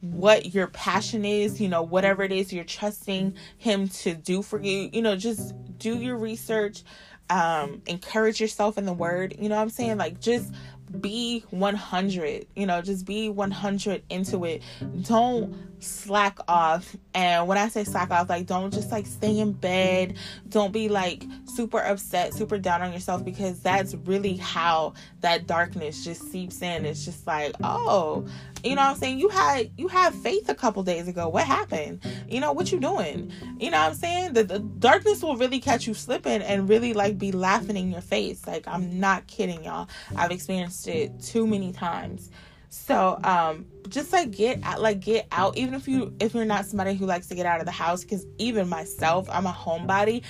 what 0.00 0.54
your 0.54 0.66
passion 0.68 1.24
is, 1.24 1.60
you 1.60 1.68
know, 1.68 1.82
whatever 1.82 2.22
it 2.22 2.32
is 2.32 2.52
you're 2.52 2.64
trusting 2.64 3.34
him 3.58 3.88
to 3.88 4.14
do 4.14 4.42
for 4.42 4.60
you, 4.60 4.88
you 4.92 5.02
know, 5.02 5.16
just 5.16 5.54
do 5.78 5.98
your 5.98 6.16
research, 6.16 6.82
um, 7.28 7.82
encourage 7.86 8.40
yourself 8.40 8.78
in 8.78 8.86
the 8.86 8.92
word, 8.92 9.36
you 9.38 9.48
know 9.48 9.56
what 9.56 9.62
I'm 9.62 9.70
saying? 9.70 9.98
Like 9.98 10.20
just 10.20 10.52
be 11.00 11.44
100, 11.50 12.46
you 12.56 12.66
know, 12.66 12.80
just 12.80 13.04
be 13.04 13.28
100 13.28 14.02
into 14.08 14.44
it. 14.44 14.62
Don't 15.02 15.54
slack 15.80 16.38
off. 16.48 16.94
And 17.14 17.46
when 17.48 17.58
I 17.58 17.68
say 17.68 17.84
slack 17.84 18.10
off, 18.10 18.28
like 18.28 18.46
don't 18.46 18.72
just 18.72 18.90
like 18.90 19.06
stay 19.06 19.38
in 19.38 19.52
bed. 19.52 20.16
Don't 20.48 20.72
be 20.72 20.88
like 20.88 21.24
super 21.44 21.78
upset, 21.78 22.34
super 22.34 22.58
down 22.58 22.82
on 22.82 22.92
yourself 22.92 23.24
because 23.24 23.60
that's 23.60 23.94
really 24.04 24.36
how 24.36 24.94
that 25.20 25.46
darkness 25.46 26.04
just 26.04 26.30
seeps 26.30 26.62
in. 26.62 26.84
It's 26.84 27.04
just 27.04 27.26
like, 27.26 27.54
oh, 27.62 28.26
you 28.64 28.74
know 28.74 28.82
I'm 28.82 28.96
saying? 28.96 29.18
You 29.18 29.28
had 29.28 29.70
you 29.76 29.88
had 29.88 30.14
faith 30.14 30.48
a 30.48 30.54
couple 30.54 30.82
days 30.82 31.08
ago. 31.08 31.28
What 31.28 31.44
happened? 31.46 32.04
You 32.28 32.40
know, 32.40 32.52
what 32.52 32.70
you 32.72 32.78
doing? 32.78 33.32
You 33.58 33.70
know 33.70 33.78
I'm 33.78 33.94
saying? 33.94 34.34
The, 34.34 34.44
the 34.44 34.58
darkness 34.58 35.22
will 35.22 35.36
really 35.36 35.60
catch 35.60 35.86
you 35.86 35.94
slipping 35.94 36.42
and 36.42 36.68
really 36.68 36.92
like 36.92 37.18
be 37.18 37.32
laughing 37.32 37.76
in 37.76 37.90
your 37.90 38.02
face. 38.02 38.46
Like 38.46 38.66
I'm 38.68 39.00
not 39.00 39.26
kidding 39.26 39.64
y'all. 39.64 39.88
I've 40.16 40.30
experienced 40.30 40.86
it 40.88 41.20
too 41.20 41.46
many 41.46 41.72
times. 41.72 42.30
So 42.70 43.18
um 43.24 43.66
just 43.88 44.12
like 44.12 44.30
get 44.30 44.60
out 44.62 44.80
like 44.80 45.00
get 45.00 45.26
out 45.32 45.56
even 45.56 45.74
if 45.74 45.88
you 45.88 46.14
if 46.20 46.34
you're 46.34 46.44
not 46.44 46.64
somebody 46.64 46.94
who 46.94 47.04
likes 47.04 47.26
to 47.26 47.34
get 47.34 47.44
out 47.44 47.58
of 47.58 47.66
the 47.66 47.72
house 47.72 48.04
because 48.04 48.24
even 48.38 48.68
myself 48.68 49.28
i'm 49.30 49.46
a 49.46 49.52
homebody 49.52 50.22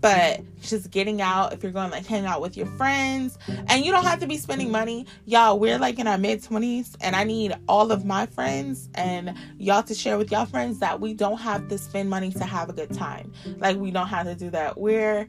but 0.00 0.40
just 0.60 0.90
getting 0.90 1.20
out 1.20 1.52
if 1.52 1.62
you're 1.62 1.72
going 1.72 1.90
like 1.90 2.06
hang 2.06 2.24
out 2.24 2.40
with 2.40 2.56
your 2.56 2.66
friends 2.66 3.38
and 3.68 3.84
you 3.84 3.90
don't 3.90 4.04
have 4.04 4.20
to 4.20 4.26
be 4.26 4.36
spending 4.36 4.70
money. 4.70 5.06
Y'all 5.26 5.58
we're 5.58 5.78
like 5.78 5.98
in 5.98 6.06
our 6.06 6.18
mid-20s 6.18 6.96
and 7.00 7.16
i 7.16 7.24
need 7.24 7.52
all 7.68 7.90
of 7.90 8.04
my 8.04 8.26
friends 8.26 8.88
and 8.94 9.34
y'all 9.58 9.82
to 9.82 9.94
share 9.94 10.16
with 10.16 10.30
y'all 10.30 10.46
friends 10.46 10.78
that 10.78 11.00
we 11.00 11.12
don't 11.12 11.38
have 11.38 11.66
to 11.68 11.78
spend 11.78 12.08
money 12.08 12.30
to 12.30 12.44
have 12.44 12.68
a 12.68 12.72
good 12.72 12.92
time. 12.92 13.32
Like 13.58 13.76
we 13.76 13.90
don't 13.90 14.08
have 14.08 14.26
to 14.26 14.34
do 14.34 14.50
that. 14.50 14.78
We're 14.78 15.26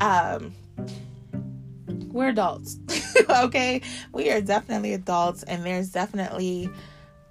um 0.00 0.52
we're 2.12 2.28
adults. 2.28 2.78
okay? 3.44 3.82
We 4.12 4.30
are 4.30 4.40
definitely 4.40 4.94
adults, 4.94 5.42
and 5.42 5.64
there's 5.64 5.90
definitely 5.90 6.70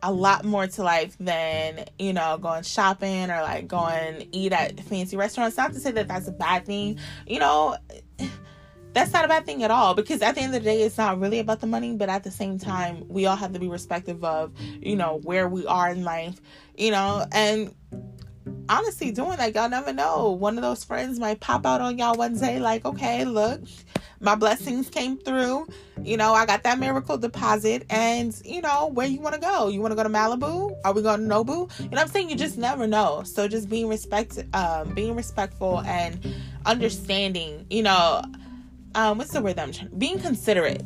a 0.04 0.12
lot 0.12 0.46
more 0.46 0.68
to 0.68 0.84
life 0.84 1.16
than, 1.20 1.86
you 1.98 2.14
know, 2.14 2.38
going 2.38 2.64
shopping 2.64 3.32
or 3.32 3.42
like 3.42 3.68
going 3.68 4.30
eat 4.32 4.54
at 4.54 4.80
fancy 4.82 5.18
restaurants. 5.18 5.58
Not 5.58 5.74
to 5.74 5.80
say 5.80 5.92
that 5.92 6.08
that's 6.08 6.28
a 6.28 6.32
bad 6.32 6.66
thing, 6.66 7.00
you 7.26 7.40
know. 7.40 7.78
That's 8.94 9.14
not 9.14 9.26
a 9.26 9.28
bad 9.28 9.46
thing 9.46 9.64
at 9.64 9.70
all 9.70 9.94
because 9.94 10.24
at 10.24 10.36
the 10.36 10.42
end 10.42 10.56
of 10.56 10.64
the 10.64 10.70
day, 10.70 10.82
it's 10.82 10.98
not 10.98 11.20
really 11.20 11.38
about 11.38 11.60
the 11.60 11.68
money, 11.68 11.94
but 11.94 12.10
at 12.10 12.24
the 12.24 12.32
same 12.32 12.58
time, 12.58 13.04
we 13.08 13.28
all 13.28 13.36
have 13.36 13.54
to 13.54 13.60
be 13.60 13.68
respectful 13.68 14.26
of, 14.26 14.54
you 14.82 14.96
know, 14.96 15.20
where 15.24 15.48
we 15.48 15.68
are 15.68 15.92
in 15.92 16.04
life, 16.04 16.42
you 16.76 16.90
know, 16.90 17.24
and 17.32 17.76
honestly, 18.70 19.12
doing 19.12 19.38
that, 19.38 19.54
y'all 19.54 19.70
never 19.70 19.94
know. 19.94 20.32
One 20.32 20.58
of 20.58 20.64
those 20.64 20.84
friends 20.84 21.20
might 21.20 21.40
pop 21.40 21.66
out 21.66 21.82
on 21.82 21.98
y'all 21.98 22.16
one 22.16 22.38
day, 22.38 22.60
like, 22.60 22.86
okay, 22.86 23.26
look, 23.26 23.62
my 24.20 24.36
blessings 24.36 24.90
came 24.90 25.18
through. 25.18 25.68
You 26.02 26.18
know, 26.18 26.34
I 26.34 26.46
got 26.46 26.64
that 26.64 26.80
miracle 26.80 27.18
deposit, 27.18 27.86
and 27.90 28.40
you 28.46 28.62
know, 28.62 28.88
where 28.88 29.08
you 29.08 29.20
want 29.20 29.36
to 29.36 29.42
go? 29.42 29.68
You 29.68 29.82
want 29.82 29.92
to 29.92 29.96
go 29.96 30.04
to 30.04 30.10
Malibu? 30.10 30.76
Are 30.84 30.94
we 30.94 31.02
going 31.02 31.28
to 31.28 31.34
Nobu? 31.34 31.80
You 31.80 31.90
know 31.90 32.02
I'm 32.02 32.08
saying? 32.08 32.30
You 32.30 32.36
just 32.36 32.58
never 32.58 32.88
know. 32.88 33.24
So 33.24 33.48
just 33.48 33.70
being 33.70 33.88
respect, 33.88 34.44
um, 34.54 34.94
being 34.94 35.16
respectful 35.16 35.82
and 35.82 36.20
understanding. 36.66 37.66
You 37.70 37.84
know, 37.84 38.24
um, 38.96 39.18
what's 39.18 39.32
the 39.32 39.42
word 39.42 39.58
that 39.58 39.64
I'm 39.64 39.72
trying? 39.72 39.98
Being 39.98 40.20
considerate. 40.20 40.84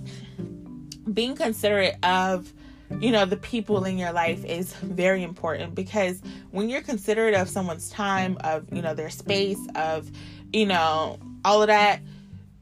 Being 1.13 1.35
considerate 1.35 1.95
of 2.03 2.51
you 2.99 3.11
know 3.11 3.25
the 3.25 3.37
people 3.37 3.85
in 3.85 3.97
your 3.97 4.11
life 4.11 4.43
is 4.43 4.73
very 4.73 5.23
important 5.23 5.75
because 5.75 6.21
when 6.51 6.69
you're 6.69 6.81
considerate 6.81 7.33
of 7.33 7.47
someone's 7.47 7.89
time 7.89 8.37
of 8.43 8.65
you 8.73 8.81
know 8.81 8.93
their 8.93 9.09
space 9.09 9.59
of 9.75 10.11
you 10.51 10.65
know 10.65 11.17
all 11.45 11.61
of 11.61 11.67
that 11.67 12.01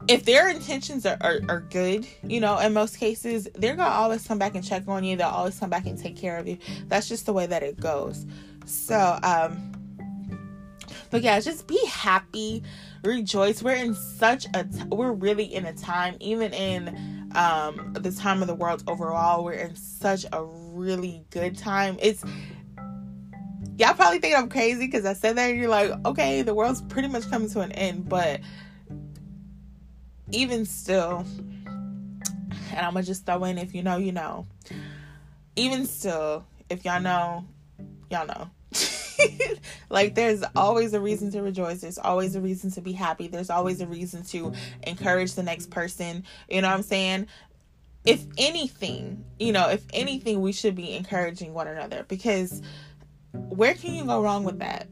if 0.08 0.24
their 0.24 0.48
intentions 0.48 1.04
are, 1.06 1.18
are, 1.20 1.40
are, 1.48 1.60
good, 1.60 2.06
you 2.22 2.40
know, 2.40 2.58
in 2.58 2.72
most 2.72 2.98
cases, 2.98 3.48
they're 3.54 3.76
gonna 3.76 3.90
always 3.90 4.26
come 4.26 4.38
back 4.38 4.54
and 4.54 4.64
check 4.64 4.84
on 4.88 5.04
you. 5.04 5.16
They'll 5.16 5.28
always 5.28 5.58
come 5.58 5.70
back 5.70 5.86
and 5.86 5.98
take 5.98 6.16
care 6.16 6.38
of 6.38 6.48
you. 6.48 6.58
That's 6.88 7.08
just 7.08 7.26
the 7.26 7.32
way 7.32 7.46
that 7.46 7.62
it 7.62 7.78
goes. 7.78 8.26
So, 8.64 9.18
um, 9.22 9.72
but 11.10 11.22
yeah, 11.22 11.38
just 11.40 11.66
be 11.66 11.80
happy, 11.86 12.62
rejoice. 13.04 13.62
We're 13.62 13.74
in 13.74 13.94
such 13.94 14.46
a, 14.54 14.64
t- 14.64 14.84
we're 14.90 15.12
really 15.12 15.44
in 15.44 15.66
a 15.66 15.74
time, 15.74 16.16
even 16.20 16.52
in 16.52 17.30
um 17.34 17.92
the 17.92 18.10
time 18.10 18.42
of 18.42 18.48
the 18.48 18.54
world 18.54 18.82
overall, 18.88 19.44
we're 19.44 19.52
in 19.52 19.76
such 19.76 20.24
a 20.32 20.44
really 20.44 21.24
good 21.30 21.56
time. 21.56 21.96
It's 22.00 22.24
y'all 23.78 23.94
probably 23.94 24.18
think 24.18 24.36
I'm 24.36 24.48
crazy 24.48 24.86
because 24.86 25.04
I 25.04 25.12
said 25.12 25.36
that 25.36 25.50
and 25.50 25.58
you're 25.58 25.68
like, 25.68 25.92
okay, 26.06 26.42
the 26.42 26.54
world's 26.54 26.82
pretty 26.82 27.08
much 27.08 27.28
coming 27.30 27.48
to 27.50 27.60
an 27.60 27.72
end, 27.72 28.08
but 28.08 28.40
even 30.32 30.64
still, 30.64 31.24
and 31.66 32.78
I'm 32.78 32.94
gonna 32.94 33.02
just 33.02 33.26
throw 33.26 33.44
in 33.44 33.58
if 33.58 33.74
you 33.74 33.82
know, 33.82 33.96
you 33.96 34.12
know. 34.12 34.46
Even 35.56 35.86
still, 35.86 36.44
if 36.68 36.84
y'all 36.84 37.00
know, 37.00 37.44
y'all 38.10 38.26
know. 38.26 38.50
like 39.90 40.14
there's 40.14 40.42
always 40.56 40.94
a 40.94 41.00
reason 41.00 41.30
to 41.32 41.42
rejoice. 41.42 41.80
There's 41.80 41.98
always 41.98 42.36
a 42.36 42.40
reason 42.40 42.70
to 42.72 42.80
be 42.80 42.92
happy. 42.92 43.28
There's 43.28 43.50
always 43.50 43.80
a 43.80 43.86
reason 43.86 44.22
to 44.24 44.52
encourage 44.84 45.34
the 45.34 45.42
next 45.42 45.70
person. 45.70 46.24
You 46.48 46.62
know 46.62 46.68
what 46.68 46.76
i'm 46.76 46.82
saying? 46.82 47.26
If 48.04 48.24
anything 48.38 49.24
you 49.38 49.52
know 49.52 49.68
if 49.68 49.84
anything 49.92 50.40
we 50.40 50.52
should 50.52 50.74
be 50.74 50.94
encouraging 50.94 51.52
one 51.52 51.68
another 51.68 52.04
because 52.08 52.62
where 53.32 53.74
can 53.74 53.94
you 53.94 54.04
go 54.04 54.22
wrong 54.22 54.44
with 54.44 54.60
that 54.60 54.88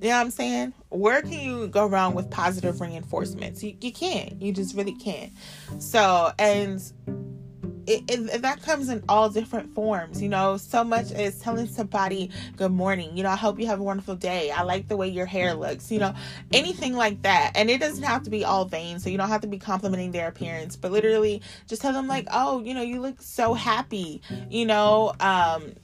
you 0.00 0.08
know 0.08 0.16
what 0.16 0.20
I'm 0.20 0.30
saying? 0.30 0.74
Where 0.88 1.22
can 1.22 1.40
you 1.40 1.68
go 1.68 1.86
wrong 1.86 2.14
with 2.14 2.30
positive 2.30 2.80
reinforcements? 2.80 3.62
You, 3.62 3.76
you 3.80 3.92
can't. 3.92 4.40
You 4.40 4.52
just 4.52 4.76
really 4.76 4.94
can't. 4.94 5.32
So, 5.78 6.32
and 6.38 6.82
it, 7.86 8.04
it, 8.08 8.42
that 8.42 8.62
comes 8.62 8.88
in 8.88 9.02
all 9.08 9.28
different 9.28 9.74
forms, 9.74 10.22
you 10.22 10.28
know. 10.28 10.56
So 10.56 10.84
much 10.84 11.10
as 11.12 11.38
telling 11.40 11.66
somebody 11.66 12.30
good 12.56 12.72
morning, 12.72 13.16
you 13.16 13.22
know, 13.22 13.30
I 13.30 13.36
hope 13.36 13.58
you 13.58 13.66
have 13.66 13.80
a 13.80 13.82
wonderful 13.82 14.14
day. 14.14 14.50
I 14.50 14.62
like 14.62 14.88
the 14.88 14.96
way 14.96 15.08
your 15.08 15.26
hair 15.26 15.54
looks, 15.54 15.90
you 15.90 15.98
know, 15.98 16.14
anything 16.52 16.94
like 16.94 17.22
that. 17.22 17.52
And 17.54 17.68
it 17.70 17.80
doesn't 17.80 18.04
have 18.04 18.22
to 18.24 18.30
be 18.30 18.44
all 18.44 18.64
vain, 18.64 19.00
so 19.00 19.10
you 19.10 19.18
don't 19.18 19.28
have 19.28 19.40
to 19.40 19.48
be 19.48 19.58
complimenting 19.58 20.12
their 20.12 20.28
appearance, 20.28 20.76
but 20.76 20.92
literally 20.92 21.42
just 21.66 21.82
tell 21.82 21.92
them 21.92 22.06
like, 22.06 22.26
oh, 22.30 22.60
you 22.60 22.74
know, 22.74 22.82
you 22.82 23.00
look 23.00 23.20
so 23.20 23.54
happy, 23.54 24.22
you 24.48 24.66
know, 24.66 25.12
um, 25.20 25.74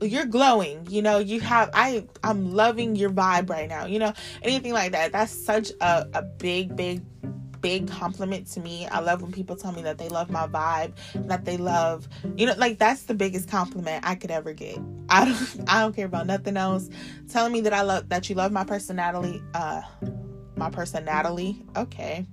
you're 0.00 0.24
glowing 0.24 0.86
you 0.88 1.02
know 1.02 1.18
you 1.18 1.40
have 1.40 1.70
i 1.74 2.04
i'm 2.24 2.52
loving 2.52 2.96
your 2.96 3.10
vibe 3.10 3.50
right 3.50 3.68
now 3.68 3.84
you 3.86 3.98
know 3.98 4.12
anything 4.42 4.72
like 4.72 4.92
that 4.92 5.12
that's 5.12 5.32
such 5.32 5.70
a, 5.80 6.06
a 6.14 6.22
big 6.22 6.74
big 6.74 7.02
big 7.60 7.88
compliment 7.88 8.46
to 8.46 8.60
me. 8.60 8.86
I 8.86 9.00
love 9.00 9.22
when 9.22 9.32
people 9.32 9.56
tell 9.56 9.72
me 9.72 9.82
that 9.82 9.98
they 9.98 10.08
love 10.08 10.30
my 10.30 10.46
vibe 10.46 10.92
that 11.28 11.44
they 11.44 11.56
love 11.56 12.08
you 12.36 12.46
know 12.46 12.54
like 12.56 12.78
that's 12.78 13.02
the 13.02 13.14
biggest 13.14 13.48
compliment 13.48 14.04
i 14.06 14.14
could 14.14 14.30
ever 14.30 14.52
get. 14.52 14.78
I 15.08 15.24
don't 15.24 15.70
i 15.70 15.80
don't 15.80 15.94
care 15.94 16.06
about 16.06 16.26
nothing 16.26 16.56
else. 16.56 16.88
Telling 17.28 17.52
me 17.52 17.60
that 17.62 17.72
i 17.72 17.82
love 17.82 18.08
that 18.08 18.28
you 18.28 18.34
love 18.34 18.52
my 18.52 18.64
personality 18.64 19.42
uh 19.54 19.82
my 20.56 20.70
personality 20.70 21.64
okay 21.76 22.26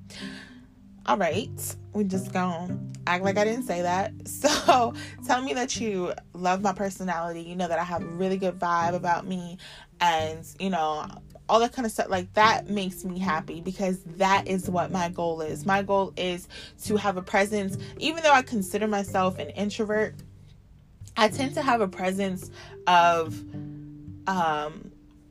all 1.07 1.17
right 1.17 1.75
we 1.97 2.03
just 2.03 2.31
gonna 2.31 2.77
act 3.07 3.23
like 3.23 3.37
I 3.37 3.43
didn't 3.43 3.63
say 3.63 3.81
that. 3.81 4.13
So 4.27 4.93
tell 5.25 5.41
me 5.41 5.53
that 5.53 5.79
you 5.79 6.13
love 6.33 6.61
my 6.61 6.73
personality. 6.73 7.41
You 7.41 7.55
know 7.55 7.67
that 7.67 7.79
I 7.79 7.83
have 7.83 8.03
a 8.03 8.05
really 8.05 8.37
good 8.37 8.59
vibe 8.59 8.93
about 8.93 9.25
me, 9.25 9.57
and 9.99 10.45
you 10.59 10.69
know 10.69 11.07
all 11.49 11.59
that 11.59 11.73
kind 11.73 11.85
of 11.85 11.91
stuff. 11.91 12.09
Like 12.09 12.31
that 12.33 12.69
makes 12.69 13.03
me 13.03 13.17
happy 13.17 13.61
because 13.61 14.03
that 14.17 14.47
is 14.47 14.69
what 14.69 14.91
my 14.91 15.09
goal 15.09 15.41
is. 15.41 15.65
My 15.65 15.81
goal 15.81 16.13
is 16.17 16.47
to 16.83 16.97
have 16.97 17.17
a 17.17 17.21
presence, 17.21 17.77
even 17.97 18.21
though 18.23 18.31
I 18.31 18.41
consider 18.43 18.87
myself 18.87 19.39
an 19.39 19.49
introvert. 19.49 20.15
I 21.15 21.29
tend 21.29 21.55
to 21.55 21.63
have 21.63 21.81
a 21.81 21.87
presence 21.87 22.51
of 22.85 23.33
um 24.27 24.86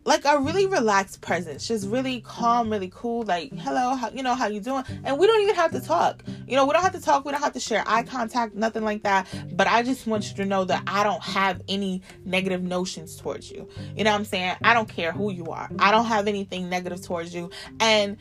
like 0.06 0.24
a 0.24 0.38
really 0.38 0.66
relaxed 0.66 1.20
presence, 1.20 1.66
just 1.66 1.86
really 1.88 2.20
calm, 2.20 2.70
really 2.70 2.90
cool. 2.94 3.24
Like, 3.24 3.52
hello, 3.52 3.96
how, 3.96 4.08
you 4.10 4.22
know, 4.22 4.34
how 4.34 4.46
you 4.46 4.60
doing? 4.60 4.84
And 5.04 5.18
we 5.18 5.26
don't 5.26 5.42
even 5.42 5.56
have 5.56 5.72
to 5.72 5.80
talk. 5.80 6.22
You 6.46 6.54
know, 6.54 6.64
we 6.64 6.72
don't 6.72 6.82
have 6.82 6.92
to 6.92 7.00
talk. 7.00 7.24
We 7.24 7.32
don't 7.32 7.42
have 7.42 7.54
to 7.54 7.60
share 7.60 7.82
eye 7.86 8.04
contact, 8.04 8.54
nothing 8.54 8.84
like 8.84 9.02
that. 9.02 9.26
But 9.52 9.66
I 9.66 9.82
just 9.82 10.06
want 10.06 10.30
you 10.30 10.36
to 10.36 10.44
know 10.44 10.64
that 10.64 10.84
I 10.86 11.02
don't 11.02 11.22
have 11.22 11.60
any 11.68 12.02
negative 12.24 12.62
notions 12.62 13.16
towards 13.16 13.50
you. 13.50 13.68
You 13.96 14.04
know 14.04 14.12
what 14.12 14.18
I'm 14.18 14.24
saying? 14.24 14.56
I 14.62 14.74
don't 14.74 14.88
care 14.88 15.10
who 15.10 15.32
you 15.32 15.46
are. 15.46 15.68
I 15.78 15.90
don't 15.90 16.06
have 16.06 16.28
anything 16.28 16.70
negative 16.70 17.02
towards 17.02 17.34
you. 17.34 17.50
And 17.80 18.16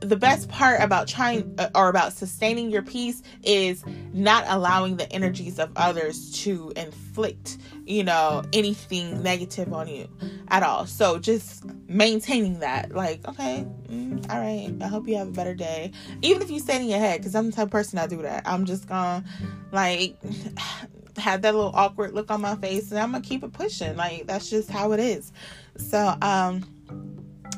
the 0.00 0.16
best 0.16 0.48
part 0.48 0.80
about 0.80 1.08
trying 1.08 1.54
uh, 1.58 1.70
or 1.74 1.88
about 1.88 2.12
sustaining 2.12 2.70
your 2.70 2.82
peace 2.82 3.22
is 3.42 3.84
not 4.12 4.44
allowing 4.48 4.96
the 4.96 5.10
energies 5.12 5.58
of 5.58 5.70
others 5.76 6.30
to 6.42 6.72
inflict, 6.76 7.58
you 7.86 8.04
know, 8.04 8.42
anything 8.52 9.22
negative 9.22 9.72
on 9.72 9.88
you 9.88 10.08
at 10.48 10.62
all. 10.62 10.86
So 10.86 11.18
just 11.18 11.64
maintaining 11.88 12.60
that, 12.60 12.92
like, 12.92 13.26
okay, 13.28 13.66
mm, 13.88 14.30
all 14.30 14.40
right, 14.40 14.74
I 14.82 14.88
hope 14.88 15.08
you 15.08 15.16
have 15.16 15.28
a 15.28 15.32
better 15.32 15.54
day. 15.54 15.92
Even 16.22 16.42
if 16.42 16.50
you 16.50 16.60
say 16.60 16.80
in 16.80 16.88
your 16.88 16.98
head, 16.98 17.20
because 17.20 17.34
I'm 17.34 17.50
the 17.50 17.56
type 17.56 17.66
of 17.66 17.70
person 17.70 17.98
I 17.98 18.06
do 18.06 18.22
that. 18.22 18.42
I'm 18.46 18.66
just 18.66 18.86
gonna 18.86 19.24
like 19.72 20.16
have 21.16 21.42
that 21.42 21.54
little 21.54 21.72
awkward 21.74 22.12
look 22.12 22.30
on 22.30 22.40
my 22.40 22.56
face 22.56 22.90
and 22.90 23.00
I'm 23.00 23.12
gonna 23.12 23.22
keep 23.22 23.42
it 23.42 23.52
pushing. 23.52 23.96
Like 23.96 24.26
that's 24.26 24.50
just 24.50 24.70
how 24.70 24.92
it 24.92 25.00
is. 25.00 25.32
So 25.76 26.16
um 26.20 26.64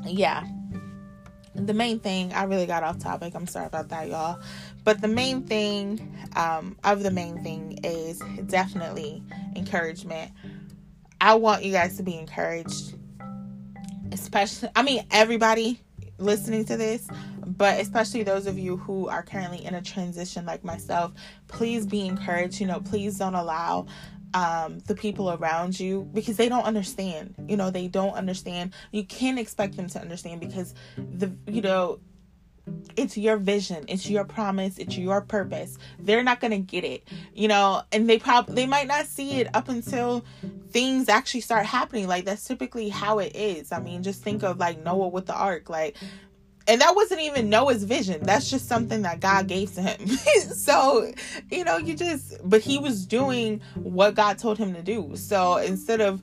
yeah 0.04 0.44
the 1.56 1.74
main 1.74 1.98
thing 1.98 2.32
i 2.32 2.44
really 2.44 2.66
got 2.66 2.82
off 2.82 2.98
topic 2.98 3.34
i'm 3.34 3.46
sorry 3.46 3.66
about 3.66 3.88
that 3.88 4.08
y'all 4.08 4.40
but 4.84 5.00
the 5.00 5.08
main 5.08 5.42
thing 5.42 6.14
um, 6.36 6.76
of 6.84 7.02
the 7.02 7.10
main 7.10 7.42
thing 7.42 7.78
is 7.82 8.20
definitely 8.46 9.22
encouragement 9.56 10.30
I 11.20 11.34
want 11.34 11.64
you 11.64 11.72
guys 11.72 11.96
to 11.96 12.02
be 12.02 12.16
encouraged. 12.16 12.94
Especially, 14.12 14.68
I 14.76 14.82
mean, 14.82 15.04
everybody 15.10 15.80
listening 16.18 16.64
to 16.66 16.76
this, 16.76 17.08
but 17.44 17.80
especially 17.80 18.22
those 18.22 18.46
of 18.46 18.58
you 18.58 18.76
who 18.76 19.08
are 19.08 19.22
currently 19.22 19.64
in 19.64 19.74
a 19.74 19.82
transition 19.82 20.46
like 20.46 20.62
myself, 20.62 21.12
please 21.48 21.86
be 21.86 22.06
encouraged. 22.06 22.60
You 22.60 22.66
know, 22.66 22.80
please 22.80 23.18
don't 23.18 23.34
allow 23.34 23.86
um, 24.36 24.80
the 24.80 24.94
people 24.94 25.32
around 25.32 25.80
you 25.80 26.06
because 26.12 26.36
they 26.36 26.50
don't 26.50 26.64
understand. 26.64 27.34
You 27.48 27.56
know, 27.56 27.70
they 27.70 27.88
don't 27.88 28.12
understand. 28.12 28.74
You 28.92 29.02
can't 29.02 29.38
expect 29.38 29.76
them 29.78 29.88
to 29.88 29.98
understand 29.98 30.40
because 30.40 30.74
the, 30.98 31.34
you 31.46 31.62
know, 31.62 32.00
it's 32.96 33.16
your 33.16 33.38
vision. 33.38 33.86
It's 33.88 34.10
your 34.10 34.24
promise. 34.24 34.76
It's 34.76 34.98
your 34.98 35.22
purpose. 35.22 35.78
They're 35.98 36.22
not 36.22 36.40
to 36.42 36.58
get 36.58 36.84
it 36.84 37.08
you 37.36 37.48
know 37.48 37.82
and 37.92 38.08
they 38.08 38.18
probably 38.18 38.54
they 38.54 38.66
might 38.66 38.86
not 38.86 39.06
see 39.06 39.40
it 39.40 39.48
up 39.54 39.68
until 39.68 40.24
things 40.70 41.08
actually 41.08 41.40
start 41.40 41.64
happening. 41.64 42.06
Like 42.06 42.24
that's 42.24 42.44
typically 42.44 42.88
how 42.88 43.18
it 43.18 43.34
is. 43.36 43.72
I 43.72 43.80
mean 43.80 44.02
just 44.02 44.22
think 44.22 44.42
of 44.42 44.58
like 44.58 44.82
noah 44.82 45.08
with 45.08 45.26
the 45.26 45.34
ark. 45.34 45.70
Like 45.70 45.96
and 46.68 46.80
that 46.80 46.96
wasn't 46.96 47.20
even 47.20 47.48
Noah's 47.48 47.84
vision. 47.84 48.22
That's 48.22 48.50
just 48.50 48.68
something 48.68 49.02
that 49.02 49.20
God 49.20 49.46
gave 49.46 49.74
to 49.74 49.82
him. 49.82 50.08
so, 50.54 51.12
you 51.50 51.64
know, 51.64 51.76
you 51.76 51.94
just, 51.94 52.36
but 52.48 52.60
he 52.60 52.78
was 52.78 53.06
doing 53.06 53.60
what 53.76 54.14
God 54.14 54.38
told 54.38 54.58
him 54.58 54.74
to 54.74 54.82
do. 54.82 55.12
So 55.14 55.58
instead 55.58 56.00
of 56.00 56.22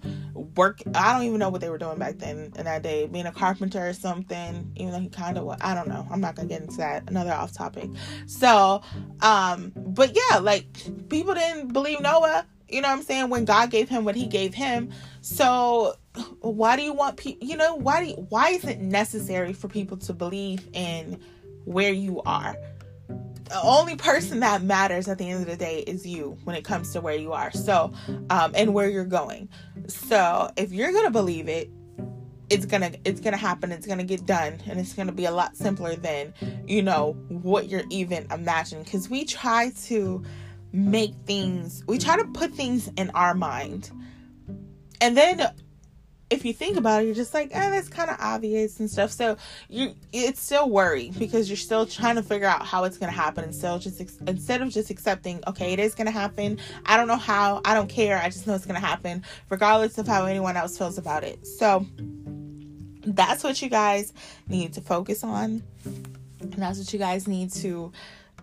work, 0.56 0.82
I 0.96 1.14
don't 1.14 1.24
even 1.24 1.40
know 1.40 1.50
what 1.50 1.62
they 1.62 1.70
were 1.70 1.78
doing 1.78 1.98
back 1.98 2.18
then 2.18 2.52
in 2.58 2.66
that 2.66 2.84
day, 2.84 3.08
being 3.08 3.26
a 3.26 3.32
carpenter 3.32 3.88
or 3.88 3.94
something, 3.94 4.72
even 4.76 4.92
though 4.92 5.00
he 5.00 5.10
kind 5.10 5.38
of, 5.38 5.58
I 5.62 5.74
don't 5.74 5.88
know. 5.88 6.06
I'm 6.12 6.20
not 6.20 6.36
going 6.36 6.50
to 6.50 6.54
get 6.54 6.62
into 6.62 6.78
that. 6.78 7.10
Another 7.10 7.32
off 7.32 7.54
topic. 7.54 7.90
So, 8.26 8.82
um, 9.22 9.72
but 9.76 10.16
yeah, 10.16 10.40
like 10.40 10.66
people 11.10 11.34
didn't 11.34 11.72
believe 11.74 12.02
Noah 12.02 12.46
you 12.70 12.82
know 12.82 12.88
what 12.88 12.98
I'm 12.98 13.04
saying? 13.04 13.30
When 13.30 13.46
God 13.46 13.70
gave 13.70 13.88
him 13.88 14.04
what 14.04 14.16
he 14.16 14.26
gave 14.26 14.56
him. 14.56 14.92
So 15.22 15.96
why 16.40 16.76
do 16.76 16.84
you 16.84 16.94
want 16.94 17.18
people, 17.18 17.48
you 17.48 17.58
know, 17.58 17.76
why 17.76 18.04
do 18.04 18.10
you, 18.10 18.16
why 18.30 18.50
is 18.50 18.64
it 18.66 18.80
necessary 18.80 19.54
for 19.54 19.68
people 19.68 19.98
to 19.98 20.14
believe 20.14 20.68
in 20.74 21.20
where 21.66 21.94
you 21.94 22.22
are? 22.24 22.56
The 23.08 23.62
only 23.62 23.96
person 23.96 24.40
that 24.40 24.64
matters 24.64 25.08
at 25.08 25.18
the 25.18 25.30
end 25.30 25.42
of 25.42 25.48
the 25.48 25.58
day 25.58 25.80
is 25.80 26.06
you 26.06 26.38
when 26.44 26.56
it 26.56 26.64
comes 26.64 26.92
to 26.94 27.02
where 27.02 27.16
you 27.16 27.34
are. 27.34 27.52
So, 27.52 27.94
um, 28.30 28.52
and 28.56 28.74
where 28.74 28.90
you're 28.90 29.06
going. 29.06 29.50
So 29.88 30.52
if 30.56 30.72
you're 30.72 30.92
to 30.92 31.12
believe 31.12 31.50
it, 31.50 31.70
it's 32.50 32.66
gonna 32.66 32.92
it's 33.06 33.22
gonna 33.22 33.38
happen 33.38 33.72
it's 33.72 33.88
gonna 33.88 34.04
get 34.04 34.26
done 34.26 34.60
and 34.68 34.80
it's 34.80 34.94
gonna 34.94 35.14
be 35.14 35.26
a 35.26 35.32
lot 35.32 35.56
simpler 35.56 35.96
than 35.96 36.34
you 36.68 36.84
know 36.84 37.14
what 37.30 37.70
you're 37.70 37.86
even 37.90 38.28
imagining 38.32 38.84
because 38.84 39.10
we 39.10 39.24
try 39.24 39.72
to 39.86 40.24
make 40.74 41.14
things, 41.26 41.84
we 41.88 42.00
try 42.00 42.18
to 42.18 42.26
put 42.26 42.52
things 42.54 42.90
in 42.98 43.12
our 43.12 43.36
mind. 43.36 43.92
And 45.00 45.16
then 45.16 45.54
if 46.34 46.46
you 46.46 46.54
think 46.54 46.78
about 46.78 47.02
it, 47.02 47.06
you're 47.06 47.16
just 47.16 47.34
like, 47.34 47.50
eh, 47.54 47.70
that's 47.70 47.90
kind 47.90 48.10
of 48.10 48.18
obvious 48.20 48.80
and 48.80 48.90
stuff. 48.90 49.12
So 49.12 49.38
you, 49.70 49.96
it's 50.12 50.42
still 50.42 50.70
worry 50.70 51.12
because 51.18 51.50
you're 51.50 51.58
still 51.58 51.86
trying 51.86 52.16
to 52.16 52.24
figure 52.24 52.48
out 52.48 52.66
how 52.66 52.84
it's 52.84 52.98
gonna 52.98 53.12
happen, 53.12 53.44
and 53.44 53.56
still 53.56 53.80
just 53.80 54.02
instead 54.28 54.62
of 54.62 54.70
just 54.70 54.90
accepting, 54.90 55.42
okay, 55.48 55.74
it 55.74 55.80
is 55.80 55.96
gonna 55.96 56.12
happen. 56.12 56.60
I 56.86 56.98
don't 56.98 57.08
know 57.08 57.18
how. 57.18 57.62
I 57.64 57.74
don't 57.74 57.90
care. 57.90 58.18
I 58.18 58.30
just 58.30 58.48
know 58.48 58.56
it's 58.56 58.66
gonna 58.66 58.80
happen, 58.80 59.24
regardless 59.50 59.98
of 59.98 60.08
how 60.08 60.26
anyone 60.26 60.58
else 60.58 60.78
feels 60.78 60.98
about 60.98 61.24
it. 61.24 61.46
So 61.46 61.86
that's 63.06 63.44
what 63.44 63.62
you 63.62 63.70
guys 63.70 64.14
need 64.48 64.74
to 64.74 64.82
focus 64.82 65.24
on, 65.24 65.64
and 65.86 66.54
that's 66.54 66.80
what 66.80 66.92
you 66.92 67.00
guys 67.00 67.28
need 67.28 67.52
to 67.54 67.92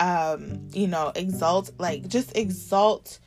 um, 0.00 0.60
you 0.72 0.88
know, 0.88 1.12
exalt, 1.14 1.70
like 1.78 2.08
just 2.08 2.36
exalt 2.36 3.18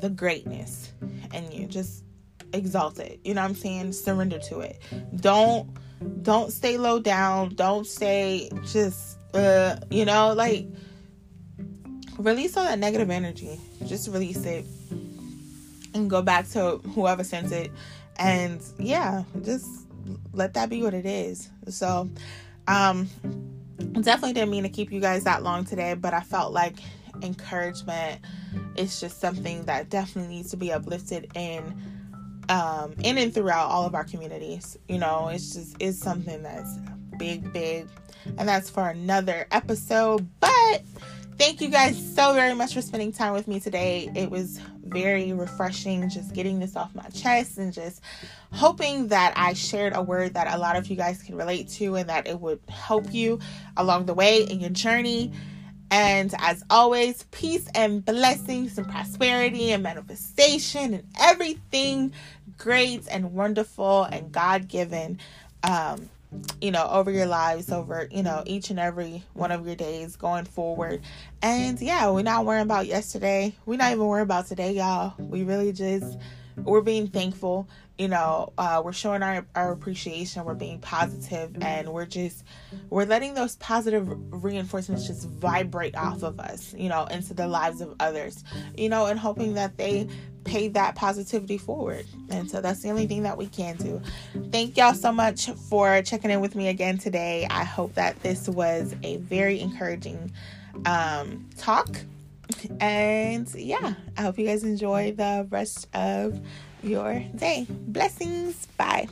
the 0.00 0.08
greatness 0.08 0.92
and 1.34 1.52
you 1.52 1.66
just 1.66 2.04
exalt 2.52 2.98
it. 2.98 3.20
You 3.24 3.34
know 3.34 3.42
what 3.42 3.48
I'm 3.48 3.54
saying? 3.54 3.92
Surrender 3.92 4.38
to 4.38 4.60
it. 4.60 4.80
Don't 5.16 5.70
don't 6.22 6.50
stay 6.52 6.78
low 6.78 6.98
down. 6.98 7.54
Don't 7.54 7.86
stay 7.86 8.50
just 8.66 9.18
uh, 9.34 9.76
you 9.90 10.04
know, 10.04 10.32
like 10.32 10.66
release 12.18 12.56
all 12.56 12.64
that 12.64 12.78
negative 12.78 13.10
energy. 13.10 13.60
Just 13.86 14.08
release 14.08 14.44
it 14.44 14.64
and 15.94 16.08
go 16.08 16.22
back 16.22 16.48
to 16.50 16.78
whoever 16.94 17.24
sent 17.24 17.52
it. 17.52 17.70
And 18.16 18.62
yeah, 18.78 19.24
just 19.42 19.66
let 20.32 20.54
that 20.54 20.68
be 20.68 20.82
what 20.82 20.94
it 20.94 21.06
is. 21.06 21.48
So 21.68 22.10
um 22.68 23.08
definitely 23.92 24.34
didn't 24.34 24.50
mean 24.50 24.62
to 24.64 24.68
keep 24.68 24.92
you 24.92 25.00
guys 25.00 25.24
that 25.24 25.42
long 25.42 25.64
today, 25.64 25.94
but 25.94 26.14
I 26.14 26.20
felt 26.20 26.52
like 26.52 26.76
encouragement 27.22 28.20
is 28.76 29.00
just 29.00 29.20
something 29.20 29.64
that 29.64 29.88
definitely 29.88 30.34
needs 30.36 30.50
to 30.50 30.56
be 30.56 30.72
uplifted 30.72 31.30
in 31.34 31.99
um 32.50 32.94
in 33.04 33.16
and 33.16 33.32
throughout 33.32 33.68
all 33.70 33.86
of 33.86 33.94
our 33.94 34.04
communities. 34.04 34.76
You 34.88 34.98
know, 34.98 35.28
it's 35.28 35.54
just 35.54 35.76
it's 35.80 35.98
something 35.98 36.42
that's 36.42 36.76
big, 37.16 37.52
big. 37.52 37.88
And 38.36 38.48
that's 38.48 38.68
for 38.68 38.88
another 38.88 39.46
episode. 39.50 40.28
But 40.40 40.82
thank 41.38 41.60
you 41.60 41.68
guys 41.68 41.96
so 42.14 42.34
very 42.34 42.54
much 42.54 42.74
for 42.74 42.82
spending 42.82 43.12
time 43.12 43.32
with 43.32 43.48
me 43.48 43.60
today. 43.60 44.10
It 44.14 44.30
was 44.30 44.60
very 44.84 45.32
refreshing 45.32 46.08
just 46.10 46.34
getting 46.34 46.58
this 46.58 46.76
off 46.76 46.94
my 46.94 47.08
chest 47.10 47.56
and 47.56 47.72
just 47.72 48.02
hoping 48.52 49.08
that 49.08 49.32
I 49.36 49.52
shared 49.52 49.94
a 49.94 50.02
word 50.02 50.34
that 50.34 50.52
a 50.52 50.58
lot 50.58 50.76
of 50.76 50.88
you 50.88 50.96
guys 50.96 51.22
can 51.22 51.36
relate 51.36 51.68
to 51.70 51.96
and 51.96 52.08
that 52.08 52.26
it 52.26 52.40
would 52.40 52.60
help 52.68 53.14
you 53.14 53.38
along 53.76 54.06
the 54.06 54.14
way 54.14 54.42
in 54.42 54.60
your 54.60 54.70
journey. 54.70 55.32
And 55.90 56.32
as 56.38 56.62
always, 56.70 57.24
peace 57.32 57.68
and 57.74 58.04
blessings 58.04 58.78
and 58.78 58.88
prosperity 58.88 59.72
and 59.72 59.82
manifestation 59.82 60.94
and 60.94 61.04
everything 61.20 62.12
great 62.58 63.04
and 63.10 63.32
wonderful 63.32 64.04
and 64.04 64.30
God 64.30 64.68
given. 64.68 65.18
Um, 65.64 66.08
you 66.60 66.70
know, 66.70 66.86
over 66.88 67.10
your 67.10 67.26
lives, 67.26 67.72
over, 67.72 68.06
you 68.10 68.22
know, 68.22 68.42
each 68.46 68.70
and 68.70 68.78
every 68.78 69.24
one 69.32 69.50
of 69.50 69.66
your 69.66 69.74
days 69.74 70.14
going 70.14 70.44
forward. 70.44 71.02
And 71.42 71.80
yeah, 71.80 72.08
we're 72.10 72.22
not 72.22 72.44
worrying 72.44 72.62
about 72.62 72.86
yesterday. 72.86 73.54
We're 73.66 73.78
not 73.78 73.92
even 73.92 74.06
worrying 74.06 74.22
about 74.24 74.46
today, 74.46 74.72
y'all. 74.72 75.14
We 75.18 75.42
really 75.42 75.72
just, 75.72 76.18
we're 76.56 76.82
being 76.82 77.08
thankful. 77.08 77.68
You 78.00 78.08
know, 78.08 78.54
uh, 78.56 78.80
we're 78.82 78.94
showing 78.94 79.22
our, 79.22 79.44
our 79.54 79.72
appreciation. 79.72 80.46
We're 80.46 80.54
being 80.54 80.78
positive 80.78 81.54
and 81.60 81.90
we're 81.90 82.06
just, 82.06 82.44
we're 82.88 83.04
letting 83.04 83.34
those 83.34 83.56
positive 83.56 84.08
reinforcements 84.42 85.06
just 85.06 85.28
vibrate 85.28 85.94
off 85.96 86.22
of 86.22 86.40
us, 86.40 86.72
you 86.72 86.88
know, 86.88 87.04
into 87.04 87.34
the 87.34 87.46
lives 87.46 87.82
of 87.82 87.94
others, 88.00 88.42
you 88.74 88.88
know, 88.88 89.04
and 89.04 89.20
hoping 89.20 89.52
that 89.52 89.76
they 89.76 90.08
pay 90.44 90.68
that 90.68 90.94
positivity 90.94 91.58
forward. 91.58 92.06
And 92.30 92.50
so 92.50 92.62
that's 92.62 92.80
the 92.80 92.88
only 92.88 93.06
thing 93.06 93.22
that 93.24 93.36
we 93.36 93.48
can 93.48 93.76
do. 93.76 94.00
Thank 94.50 94.78
y'all 94.78 94.94
so 94.94 95.12
much 95.12 95.50
for 95.68 96.00
checking 96.00 96.30
in 96.30 96.40
with 96.40 96.54
me 96.54 96.68
again 96.68 96.96
today. 96.96 97.46
I 97.50 97.64
hope 97.64 97.92
that 97.96 98.18
this 98.22 98.48
was 98.48 98.96
a 99.02 99.18
very 99.18 99.60
encouraging 99.60 100.32
um, 100.86 101.50
talk. 101.58 102.00
And 102.80 103.46
yeah, 103.54 103.92
I 104.16 104.22
hope 104.22 104.38
you 104.38 104.46
guys 104.46 104.64
enjoy 104.64 105.12
the 105.12 105.46
rest 105.50 105.86
of 105.94 106.40
your 106.82 107.20
day. 107.36 107.66
Blessings. 107.68 108.66
Bye. 108.76 109.08